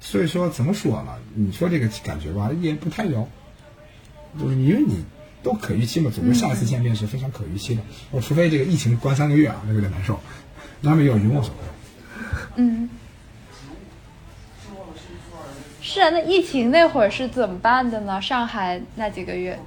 [0.00, 1.12] 所以说怎么说呢？
[1.34, 3.28] 你说这个感觉吧，也不太有，
[4.38, 5.04] 就是因为你
[5.42, 7.82] 都可预期嘛，总归下一次见面是非常可预期的。
[8.10, 10.20] 我，除非这个疫情关三个月啊，那有点难受，
[10.82, 11.54] 他们有云握手会。
[12.56, 12.88] 嗯，
[15.80, 18.20] 是啊，那疫情那会儿是怎么办的呢？
[18.20, 19.58] 上海那几个月，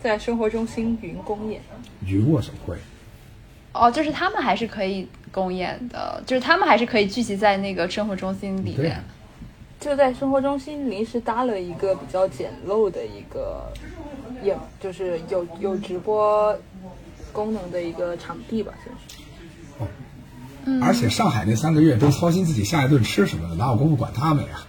[0.00, 1.60] 在生活中心云公演，
[2.04, 2.76] 云握手会，
[3.72, 9.04] 哦，就是他们还是可以公演的，就是他们还是可以聚集在那个生活中心里面。
[9.78, 13.70] 就在生活中心临时搭了一个比较简陋的一个
[14.42, 16.56] 也，就是有有直播
[17.32, 20.84] 功能的一个场地吧，算是。
[20.84, 24.66] 而且上海那三个月都操心自己下一顿吃什么的，哪有功夫管他们呀？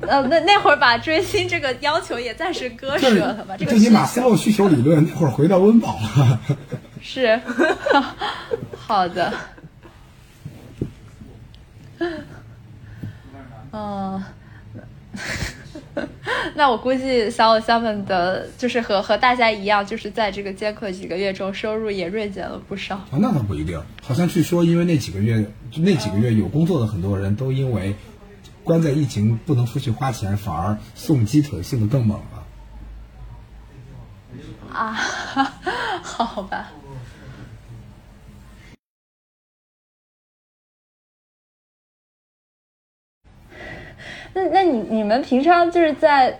[0.00, 3.56] 呃，那那会儿把追星这个要求也暂时割舍了吧？
[3.56, 6.40] 这个最起码需求斯洛需求理论那会儿回到温饱了。
[7.00, 7.40] 是
[8.76, 9.32] 好的。
[13.76, 14.22] 嗯，
[16.54, 22.94] 那我估计小偶像们的，就是和和大家一样，就是在这个间隔几个月中，收入也锐减了不少。
[22.94, 23.82] 啊，那倒不一定。
[24.00, 27.96] 好像据说，因为那几个月，就那几个月有工作的很多人都因为
[28.62, 32.44] 关在疫情不能出去花钱，反而送鸡腿送的更猛了。
[34.72, 34.92] 啊，
[36.00, 36.70] 好吧。
[44.34, 46.38] 那那你你们平常就是在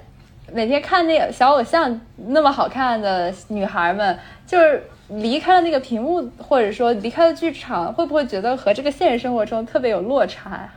[0.53, 10.75] 每天看那个小偶像那么好看的女孩们，就是离开了那个屏幕，或者说离开了剧场，会不会觉得和这个现实生活中特别有落差呀？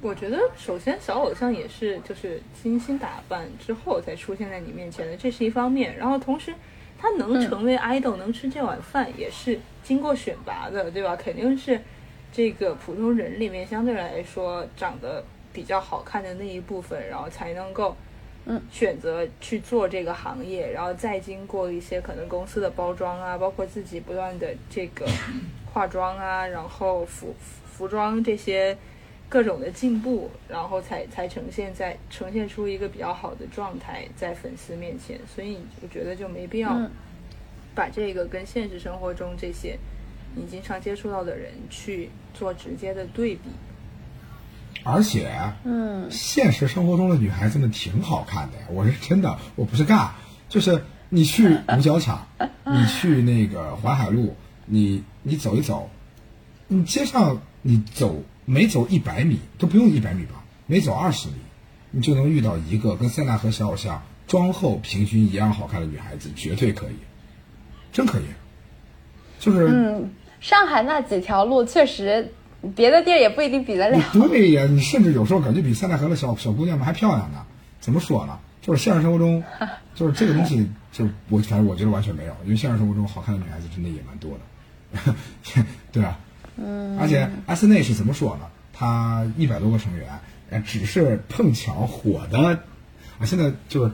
[0.00, 5.96] 我觉得首先小偶像也是就是精心打扮之后才出现在你面前的，这是一方面。
[5.96, 6.54] 然后同时，
[6.98, 11.16] 他能成为 idol，、能吃这碗饭，也是经过选拔的，对吧？
[11.16, 11.80] 肯定是
[12.34, 15.24] 这个普通人里面相对来说长得
[15.54, 17.96] 比较好看的那一部分，然后才能够。
[18.46, 25.06] 嗯，选择去做这个行业，然后再经过一些可能公司的包装啊，包括自己不断的这个
[25.72, 28.76] 化妆啊，然后服服装这些
[29.30, 36.90] 各种的进步，然后才才呈现在呈现出一个比较好的状态在粉丝面前，所以我觉得就没必要嗯
[37.74, 39.78] 把这个跟现实生活中这些
[40.34, 43.42] 你经常接触到的人去做直接的对比。
[44.82, 45.30] 而且，
[45.64, 50.10] 嗯，现实生活中的女孩子们挺好看的呀，我是真的，我不是尬，
[50.48, 52.26] 就是你去五角场，
[52.66, 55.88] 你去那个淮海路，你你走一走，
[56.68, 61.34] 你街上你走每走一百米都不用一百米吧，每走二十米，
[61.90, 66.96] 你就能遇到一个跟塞纳河小偶像妆后平均一样好看的女孩子，绝对可以，
[67.90, 68.24] 真可以，
[69.38, 69.66] 就是。
[69.68, 70.10] 嗯，
[70.44, 72.34] 上海那几条路确实，
[72.76, 73.98] 别的地儿也不一定比得了。
[74.12, 77.46] 对呀，你甚至有时候感觉比塞纳河的小小姑娘们还漂亮呢。
[77.80, 78.38] 怎么说呢？
[78.60, 79.42] 就是现实生活中，
[79.96, 84.38] 就是这个东西，就我反正我觉得完全没有，因为现实生活中好看的女孩子真的也蛮多
[85.02, 86.18] 的， 对啊。
[86.58, 86.98] 嗯。
[87.00, 88.44] 而且 S 内是怎么说呢？
[88.74, 90.06] 她一百多个成员，
[90.50, 92.38] 呃，只是碰巧火的
[93.18, 93.24] 啊。
[93.24, 93.92] 现在就是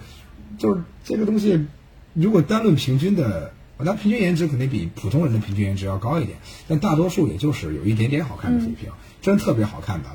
[0.59, 1.69] 就是这个东西，
[2.13, 3.53] 如果单论平均的。
[3.85, 8.91] 那平均颜值肯定比普通人的平均颜值要高一点，但大多数也就是有一点点好看的水平。
[9.23, 10.09] 真特别好看的，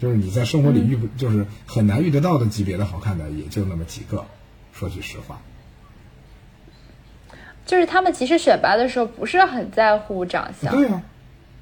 [0.00, 4.24] 就是你在生活里遇不，就是很难遇得到的级别的好看的，也就那么几个。
[4.72, 5.40] 说句实话，
[7.66, 10.72] 就是他们其实选拔的时候不是很在乎长相。
[10.74, 11.02] 对啊，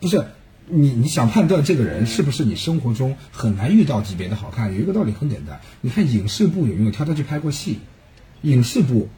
[0.01, 0.23] 不是
[0.67, 7.79] 你你想判断这个人是不是你生活中很难遇到级别的好看，有一个道理很简单，你看影视部有没有挑他去拍过戏？
[8.43, 9.09] 影视部。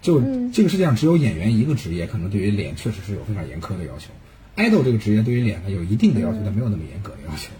[0.00, 0.20] 就
[0.52, 4.10] 这个世界上只有演员一个职业，可能对于脸确实是有非常严苛的要求。
[4.56, 7.50] idol 这个职业对于脸呢有一定的要求，但没有那么严格的要求。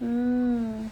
[0.00, 0.90] 嗯，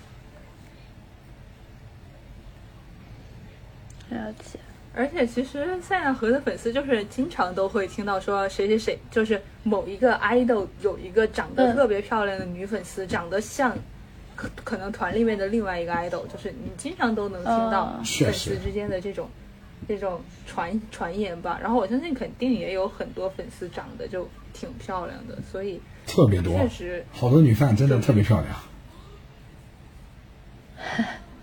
[4.08, 4.58] 了解。
[4.94, 13.76] 而且其实塞纳河的粉丝就是经常都会听到说谁谁谁，就是某一个 idol 有一个长得特别漂亮的女粉丝，长得像
[14.36, 19.28] 可可能团里面的另外一个 idol，就是你经常都能听到粉丝之间的这种。
[19.88, 28.48] 这种传传言吧，然后我相信肯定也有很多粉丝长得就挺漂亮的，所以特别多，确实好多女饭真的特别漂亮。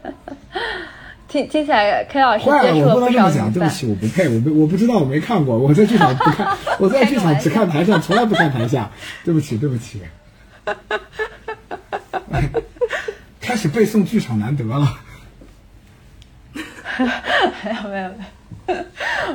[1.27, 8.91] 听听起来，K 老师坏了，我不能这么讲，对不起，我不配，我不我不知道，我没看过，我在剧场不看， 我在剧场只看台上，从来不看台下，
[9.23, 10.01] 对不起，对不起。
[13.39, 14.99] 开始背诵剧场难得了。
[17.63, 18.75] 没有没有没有，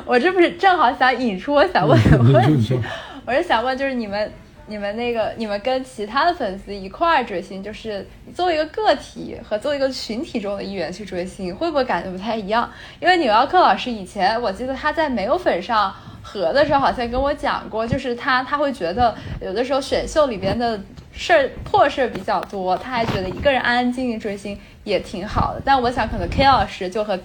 [0.05, 2.79] 我这不是正好想引出我想问的问题，
[3.25, 4.31] 我是想问，就是你们
[4.67, 12.69] 你们那个你们跟其他的粉丝一块儿追星，就是作为一个个体和作为一个群体中的一员去追星，会不会感觉不太一样？
[12.99, 20.79] 因为纽奥克老师以前我记得他在没有粉上合的时候，好像跟我讲过，就是他他会觉得有的时候选秀里边的
[21.11, 25.61] 事儿破事儿比较多，他还觉得一个人安安静静追星也挺好的。
[25.63, 27.17] 但我想可能 K 老师就和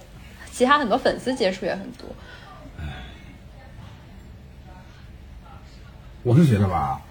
[0.53, 2.07] 其他很多粉丝接触也很多，
[6.21, 7.01] 我是觉得吧，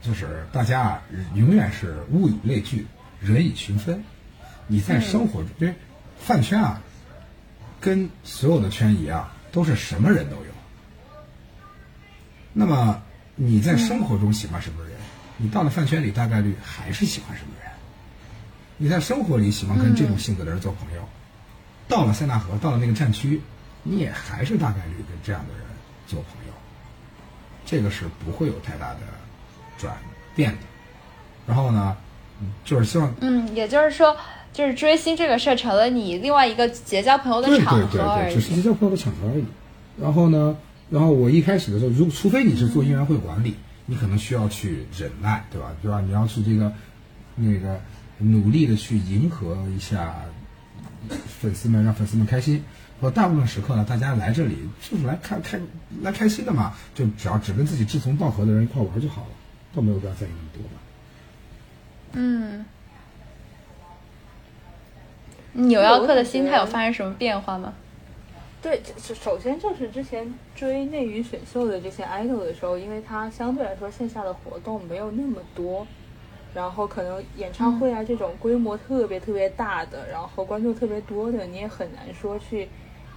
[0.00, 1.02] 就是大家啊，
[1.34, 2.86] 永远是物以类聚，
[3.20, 4.04] 人以群分。
[4.68, 5.74] 你在生活中，因为
[6.16, 6.80] 饭圈啊，
[7.80, 10.52] 跟所有的圈一样，都是什么人都有。
[12.52, 13.02] 那么
[13.34, 14.92] 你在生活中喜欢什么人，
[15.38, 17.72] 你到了饭圈里大概率还是喜欢什么人。
[18.76, 21.08] 你在生活里喜欢跟这种性格的人做朋友。
[21.86, 23.40] 到了塞纳河，到了那个战区，
[23.82, 25.64] 你也还是大概率跟这样的人
[26.06, 26.52] 做朋友，
[27.66, 29.00] 这个是不会有太大的
[29.76, 29.94] 转
[30.34, 30.58] 变的。
[31.46, 31.94] 然后呢，
[32.64, 34.16] 就是希望，嗯，也就是说，
[34.52, 39.44] 就是追星这个事儿成了你另外一个结交朋友的场合对对对对，只是结交朋友的场合而已。
[40.00, 40.56] 然后呢，
[40.88, 43.54] 然后我一开始的时候，如除非你是做音乐会管理，
[43.84, 45.70] 你可能需要去忍耐，对吧？
[45.82, 46.00] 对吧？
[46.00, 46.72] 你要去这个
[47.36, 47.78] 那个
[48.18, 50.14] 努力的去迎合一下。
[51.08, 52.62] 粉丝们让粉丝们开心，
[53.00, 55.60] 和大部分时刻呢，大家来这里就是来看开
[56.02, 59.28] 来开心的嘛，就只要只跟自己志同道合的人一块玩就好了，
[59.74, 60.70] 都没有必要在意那么多吧。
[62.12, 62.64] 嗯，
[65.52, 67.74] 纽奥克的心态有发生什么变化吗？
[68.62, 75.86] 对，首首先就是之前追内娱选秀的这些 idol 的时候，因为它相对来说线下的活动没有那么多，
[76.54, 82.68] 然后可能演唱会啊这种规模特别特别大的，然后观众特别多的，你也很难说去，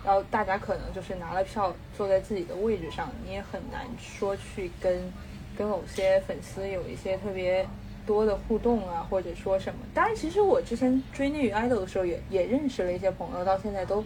[0.04, 5.14] 然后大家可能就是拿了票坐在自己的位置上，你也很难说去跟
[5.56, 7.64] 跟某些粉丝有一些特别
[8.06, 9.80] 多的互动啊，或者说什么。
[9.94, 14.04] 当然，其实我之前追内娱 idol 的时候也也认识了一些朋友，到现在都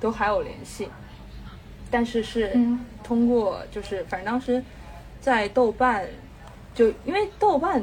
[0.00, 0.88] 都还有联系。
[1.90, 4.64] 但是是嗯通过就是反正当时
[5.20, 6.08] 在豆瓣，
[6.74, 7.82] 就因为豆瓣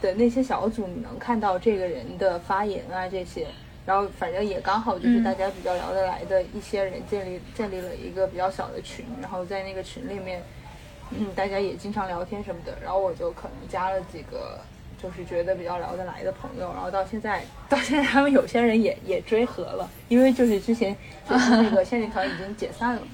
[0.00, 3.46] 的那些小组，你能看到这个人的发言啊这些，
[3.86, 10.42] 然后反正也刚好就是嗯大家比较聊得来的一些人建立建立了一个比较小的群，然后在那个群里面，
[11.10, 14.58] 嗯，大家也经常聊天什么的，然后我就可能加了几个。
[15.02, 20.94] 就是觉得比较聊得来的朋友，然后到现在，到现在他们有些人也也追和了，因为就是之前
[21.26, 23.06] 就是那个仙女团已经解散了嘛，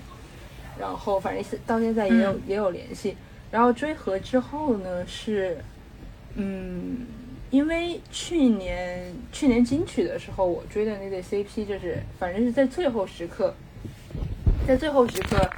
[0.76, 3.16] 然后反正是到现在也有、也有联系。
[3.52, 5.58] 然后追和之后呢是，
[6.38, 7.06] 嗯，
[7.50, 13.54] 因为去年去年金曲的时候，我追的那对 CP 就是反正是在最后时刻，
[14.66, 15.48] 在最后时刻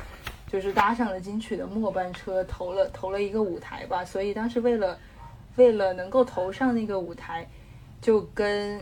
[0.50, 4.04] 就是搭上了金曲的末班车，投了投了一个舞台吧。
[4.04, 4.96] 所以当时为了
[5.56, 7.48] 为了能够投上那个舞台，
[8.00, 8.80] 就跟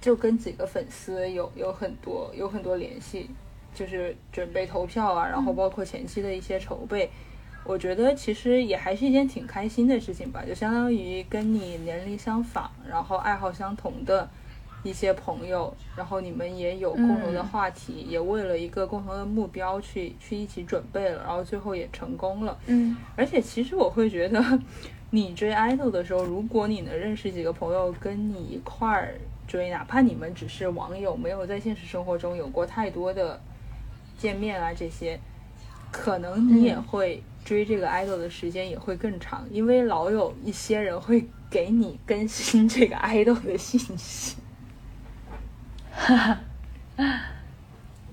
[0.00, 3.30] 就跟几个粉丝有有很多有很多联系，
[3.72, 7.08] 就是准备投票啊，然后包括前期的一些筹备。
[7.66, 14.28] 我觉得其实也还是一件挺开心的事情吧，就相当于跟你年龄相仿，然后爱好相同的
[14.82, 22.56] 一些朋友，然后你们也有共同的话题，也为了一个共同的目标去去一起准备了，然后最后也成功了。
[22.66, 24.40] 嗯而且其实我会觉得，
[25.10, 29.14] 你追 idol 的时候，如果你能认识几个朋友跟你一块儿
[29.48, 33.40] 追，哪怕你们只是网友，没有在现实生活中有过太多的
[34.16, 35.18] 见面啊这些，
[35.90, 44.36] 可能你也会追这个 idol 的时间也会更长，因为老有一些人会给你更新这个 idol 的信息。
[45.92, 46.40] 哈哈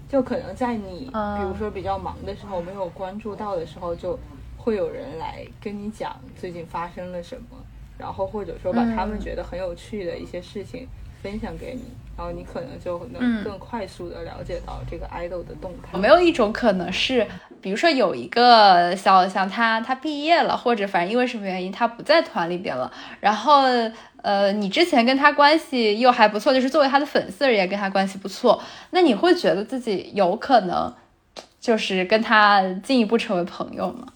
[0.08, 4.20] 就可能在你，嗯比如说比较忙的时候，没有关注到的时候，就
[4.56, 7.58] 会有人来跟你讲最近发生了什么，
[7.98, 10.88] 然后或者说把他们嗯觉得很有趣的一些事情
[11.24, 11.82] 分享给你，
[12.18, 15.90] 然后你可能就能嗯更快速的了解到这个 idol 的动态。
[15.94, 17.26] 有没有一种可能是，
[17.62, 23.64] 比如说有一个小偶像他他毕业了，或者反正因为什么原因他不在团里边了，然后
[24.22, 28.62] 呃你之前跟他关系又还不错，就是作为他的粉丝而言跟他关系不错，
[28.92, 30.94] 那你会觉得自己有可能
[31.60, 34.08] 就是跟他进一步成为朋友吗？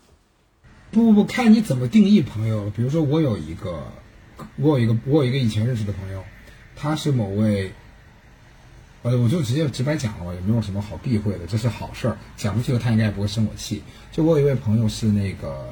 [0.91, 2.69] 不不不，看你怎么定义朋友。
[2.75, 3.83] 比如说，我有一个，
[4.55, 6.23] 我有一个，我有一个以前认识的朋友，
[6.77, 7.73] 他是某位，
[9.03, 12.17] 呃，我就直接直白讲了吧，也没有什么好避讳的，这是好事儿。
[12.35, 13.83] 讲出去了，他应该也不会生我气。
[14.11, 15.65] 就我有一位朋友是那个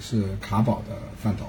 [0.00, 1.46] 是卡宝的饭头，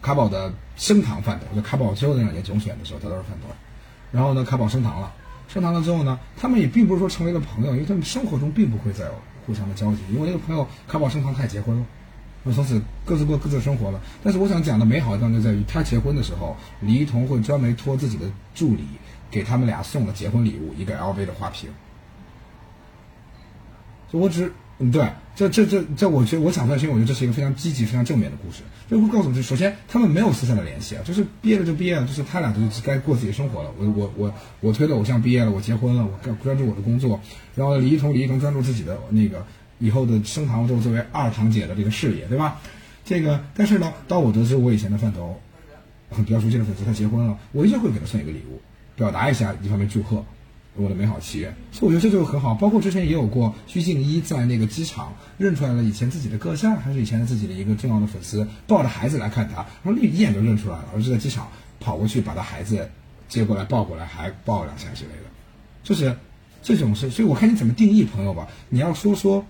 [0.00, 3.48] 卡宝的升堂饭头，就卡宝最后那两年总选的时候，他都是饭头。
[4.10, 5.12] 然后呢，卡宝升堂了，
[5.48, 9.14] 升堂了之后呢，他们也并不是说成为了朋友，因为他们生活中并不会再有
[9.46, 9.98] 互相的交集。
[10.10, 11.84] 因为那个朋友卡宝升堂，他也结婚了，
[12.42, 14.00] 那从此各自过各自生活了。
[14.22, 18.84] 但是我想讲的美好的地方就在于，他结婚的时候，李一桐会专门托自己的助理
[19.34, 21.68] 给他们俩送了结婚礼物，一个 LV 的花瓶。
[24.12, 28.62] 就我只嗯对，这这这这，我觉得我讲出来是因为我觉得这是一个非常积极、非常正面的故事。
[28.88, 33.72] 这会告诉我们，首先他们没有私下的联系啊，就是毕业了就毕业了，就是他俩就该过自己生活了。
[33.76, 37.20] 我我我我推了偶像毕业了，我结婚了，我专专注我的工作。
[37.56, 39.44] 然后李一桐李一桐专注自己的那个
[39.78, 42.60] 以后的升堂之后作为二堂姐的这个事业，对吧？
[43.04, 45.40] 这个但是呢，当我得知我以前的饭头
[46.24, 48.60] 比较熟悉的粉丝他结婚了，我依旧会给他送一个礼物，
[48.96, 50.24] 表达一下一方面祝贺。
[50.76, 52.52] 我的美好祈愿，所以我觉得这就很好。
[52.52, 61.46] 包括之前也有过鞠婧祎在那个机场认出来了以前自己的歌下，还是以前的自己的一个重要的粉丝，抱着孩子来看他，然后一眼就认出来了，而是在机场
[61.78, 62.90] 跑过去把他孩子
[63.28, 65.30] 接过来抱过来，还抱两下之类的，
[65.84, 66.16] 就是
[66.60, 67.08] 这种事。
[67.08, 68.48] 所以我看你怎么定义朋友吧。
[68.68, 69.46] 你要说说，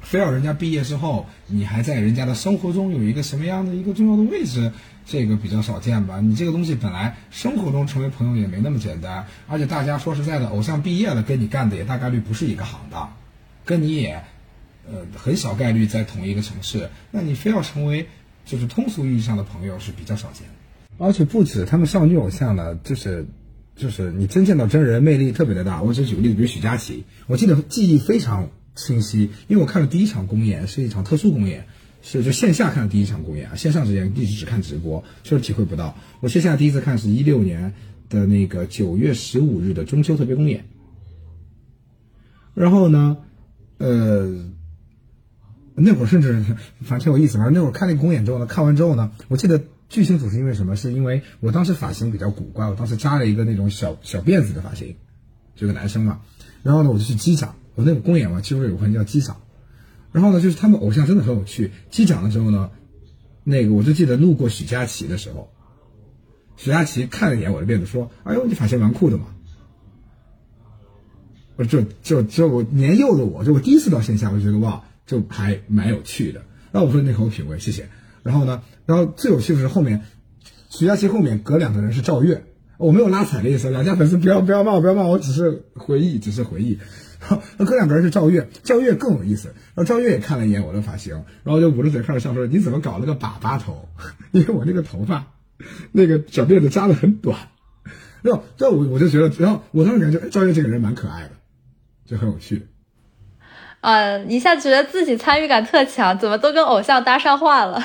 [0.00, 4.72] 非要人家毕业之后，你还在人家的生活中有一个什么样的一个重要的位置，
[5.06, 6.20] 这个比较少见吧？
[6.20, 13.14] 你这个东西本来生活中成为朋友也没那么简单，而且大家说实在的，偶像毕业了跟你干的也大概率不是一个行当，
[13.64, 14.24] 跟你也
[14.90, 18.08] 呃很小概率在同一个城市，那你非要成为
[18.44, 20.48] 就是通俗意义上的朋友是比较少见。
[20.98, 23.26] 而且不止他们少女偶像呢，就是
[23.76, 25.82] 就是你真见到真人，魅力特别的大。
[25.82, 31.68] 我只举个例子，比如许佳琪，我记得记忆非常清晰，因为我看了第一场公演是一场特殊公演。
[32.08, 35.98] 是就线下看的第一场公演啊，线上之前一直只看直播，确实体会不到。
[36.20, 37.74] 我线下第一次看是一六年
[38.08, 40.66] 的那个九月十五日的中秋特别公演，
[42.54, 43.16] 然后呢，
[43.78, 44.32] 呃，
[45.74, 46.44] 那会儿甚至
[46.80, 50.76] 反正挺有意思，反正那会儿看那个公演之后呢，看完之后呢，我记得巨星组是因为什么？
[50.76, 54.94] 是因为我当时发型比较古怪，我当时扎了一个那种小小辫子的发型，
[55.56, 56.20] 就个男生嘛。
[56.62, 59.38] 然后呢，我就去机场，我那个公演嘛，其实有个环节叫机场。
[60.16, 61.72] 然后呢，就是他们偶像真的很有趣。
[61.90, 62.70] 机长的时候呢，
[63.44, 65.50] 那个我就记得路过许佳琪的时候，
[66.56, 69.26] 许佳琪看了一眼我的辫子，说：“哎呦，你发型蛮酷的嘛。”
[71.56, 76.40] 我就就就我年幼的我，就我第一次到线下，我就觉得哇，就还蛮有趣的。
[76.72, 77.90] 那我说那很有品味，谢谢。
[78.22, 80.00] 然后呢，然后最有趣的是后面，
[80.70, 82.46] 许佳琪后面隔两个人是赵月，
[82.78, 86.78] 我没有拉踩的意思，两家粉丝不要不要骂我，不要骂我，只是回忆，只是回忆。
[87.58, 89.48] 那哥两个人是赵月，赵月更有意思。
[89.74, 93.88] 然后赵月也看了一眼我的发型，然后就捂着嘴开始笑说：“你怎么搞了个粑粑头？
[94.32, 95.26] 因为我那个头发，
[95.92, 97.38] 那个小辫子扎的很短。”
[98.22, 101.30] 然后这我我就觉得，然后我当时感觉赵月这个人蛮可爱的，
[102.06, 102.66] 就很有趣。
[103.82, 107.84] 呃，一下觉得自己参与感特强，怎么都跟偶像搭上话了。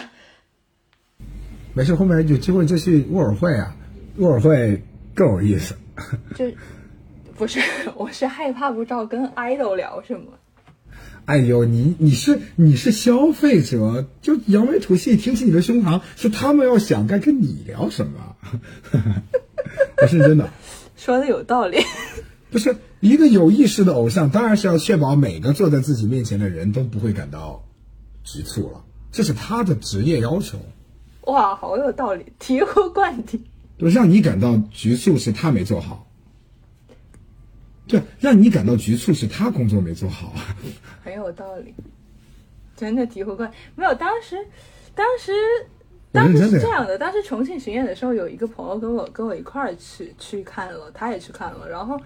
[1.74, 3.76] 没事，后面有机会就去沃尔会啊，
[4.18, 5.76] 沃尔会更有意思。
[6.36, 6.46] 就
[7.42, 7.60] 不是，
[7.98, 10.34] 我是害怕不知道跟 idol 聊什么。
[11.26, 18.36] 哎呦，你你是你是消费者，就扬眉吐气，挺起你的胸膛，是他们要想该跟你聊什么？
[20.04, 20.52] 我是真的，
[20.96, 21.80] 说的有道理。
[22.52, 27.66] 不是一个有意识的偶像，当然是要确保每个坐在自己面前的人都不会感到
[28.24, 30.60] 局促了，这是他的职业要求。
[31.22, 33.44] 哇，好有道理，醍醐灌顶。
[33.80, 36.06] 就让你感到局促是他没做好，
[37.92, 40.34] 对，让你感到局促是他工作没做好。
[41.04, 41.74] 很有道理，
[42.76, 43.94] 真的醍醐灌没有。
[43.96, 44.38] 当时，
[44.96, 45.32] 当时，
[46.12, 46.98] 当时是这样的。
[46.98, 51.70] 当时重庆巡演的时候，有一个朋友跟我跟我一块儿去去看了，他也去看了。
[51.70, 52.00] 然后，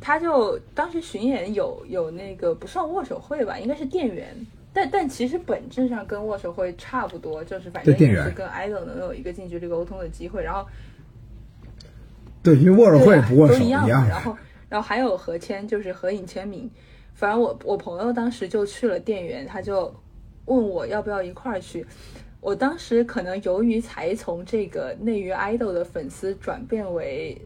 [0.00, 4.36] 他就当时巡演有有那个不算握手会吧，应该是店员。
[4.72, 10.44] 但但其实本质上跟握手会差不多，就是反正也是跟 idol 能有一个近距离沟通的机会。
[10.44, 10.64] 然后，
[12.42, 13.88] 对，因为握手会不握手一样。
[14.08, 14.36] 然后，
[14.70, 16.70] 然后还有合签，就是合影签名。
[17.12, 19.94] 反正我我朋友当时就去了店员，他就
[20.46, 21.86] 问我要不要一块儿去。
[22.40, 27.38] 我当时可能由于才从这个内娱 idol 的粉丝转变为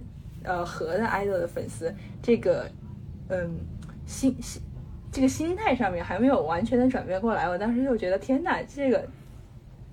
[0.44, 1.92] 呃和的 idol 的粉丝，
[2.22, 2.70] 这个
[3.28, 3.58] 嗯
[4.06, 4.62] 心心
[5.10, 7.48] 这个心态上面还没有完全的转变过来。
[7.48, 9.04] 我当时就觉得天呐，这个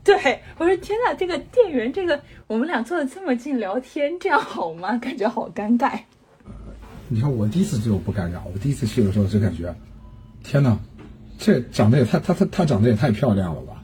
[0.04, 0.16] 对
[0.60, 4.96] 我说天呐，这个店员这个我们俩坐的这么近聊天，这样好吗？
[4.98, 6.00] 感觉好尴尬。
[7.14, 9.76] 你看我第一次就不尴尬，我第一次去的时候就感觉，
[10.46, 10.80] 天哪，
[11.38, 13.84] 这长得也太她她她长得也太漂亮了吧！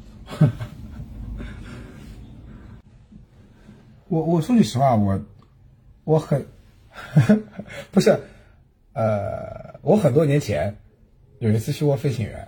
[4.08, 5.22] 我我说句实话，我
[6.06, 6.46] 我很
[7.92, 8.18] 不是，
[8.94, 10.78] 呃，我很多年前
[11.40, 12.48] 有一次去过飞行员，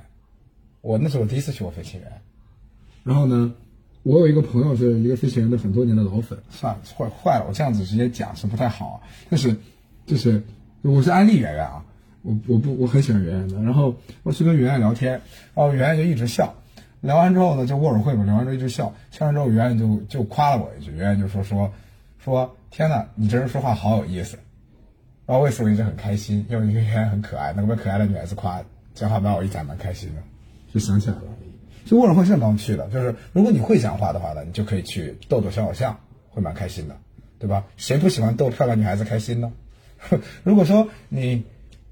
[0.79, 2.21] 我那是我第一次去过飞行员，
[3.03, 3.53] 然后呢，
[4.03, 9.53] 我有一个朋友是一个飞行员的很多年的老粉，算了，坏坏了，我这样子直接讲是不太好，但是
[10.05, 10.41] 就是。
[10.81, 11.83] 我是安利圆圆啊，
[12.21, 13.93] 我我不我很喜欢圆圆的，然后
[14.23, 15.11] 我去跟圆圆聊天，
[15.53, 16.53] 然后圆圆就一直笑，
[17.01, 21.69] 聊完之后呢就握手会嘛，聊完之后一直笑，笑完之后圆圆就就夸了我一句，圆圆就说说
[22.23, 24.37] 说天呐，你这人说话好有意思，
[25.25, 28.61] 然后为此我一直很开心，因为圆圆很可爱，能被可爱的女孩子夸，
[28.93, 30.21] 讲话把我一讲蛮开心的，
[30.73, 31.23] 就想起来了。
[31.85, 35.97] 就握手会是很去的，就是如果你会讲话的话呢，你就可以去逗逗小偶像，
[36.29, 36.95] 会蛮开心的，
[37.37, 37.65] 对吧？
[37.75, 39.51] 谁不喜欢逗漂亮女孩子开心呢？
[40.43, 41.43] 如果说你，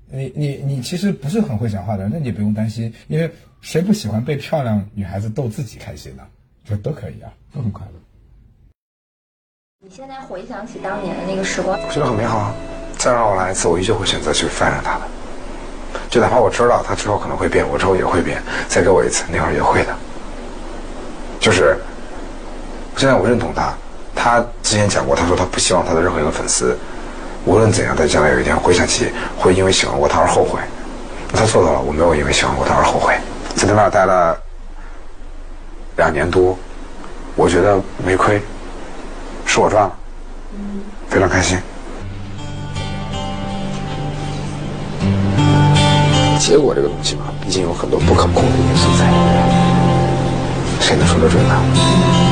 [0.10, 3.30] 你你你其实不是很会讲话的人，那你也不用担心，因为
[3.62, 6.24] 谁不喜欢被漂亮女孩子逗自己开心呢？
[6.64, 7.94] 就都可以啊，都很快乐。
[9.84, 12.56] 你现在回想起当年的那个时光，我觉得很美好啊！
[12.98, 15.08] 再让我来一次，我依旧会选择去翻着他的，
[16.10, 19.96] 就哪怕我知道他之后可能会变，我之后也会变，再给我一次，那会儿也会的。
[21.40, 21.78] 就是
[22.98, 23.78] 现在我认同他，
[24.16, 26.78] 他之前讲过，他说他不希望他的任何一个粉丝。
[27.48, 30.60] 无论怎样，在将来有一天回想起，会因为喜欢过他而后悔。
[31.34, 33.16] 他做到了，我没有因为喜欢过他而后悔。
[33.56, 34.38] 在那边待了
[35.96, 36.58] 两年多，
[37.36, 38.42] 我觉得没亏，
[39.46, 39.92] 是我赚了，
[41.10, 41.58] 非常开心。
[46.38, 52.27] 结果这个东西嘛，毕竟有很多不可控的因素在里面，谁能说得准呢？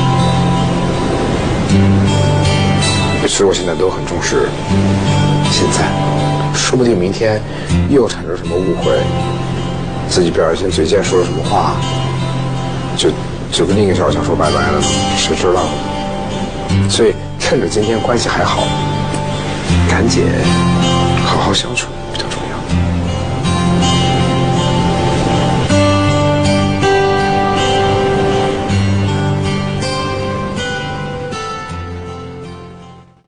[3.26, 4.48] 其实我现在都很重视
[5.50, 5.90] 现在，
[6.54, 7.42] 说不定明天
[7.90, 8.98] 又产生什么误会，
[10.08, 11.74] 自己表现嘴贱说了什么话，
[12.96, 13.10] 就
[13.50, 14.80] 就跟另一个小强说拜拜了？
[15.16, 16.88] 谁知道呢？
[16.88, 18.62] 所以趁着今天关系还好，
[19.90, 20.24] 赶紧
[21.26, 21.88] 好好相处。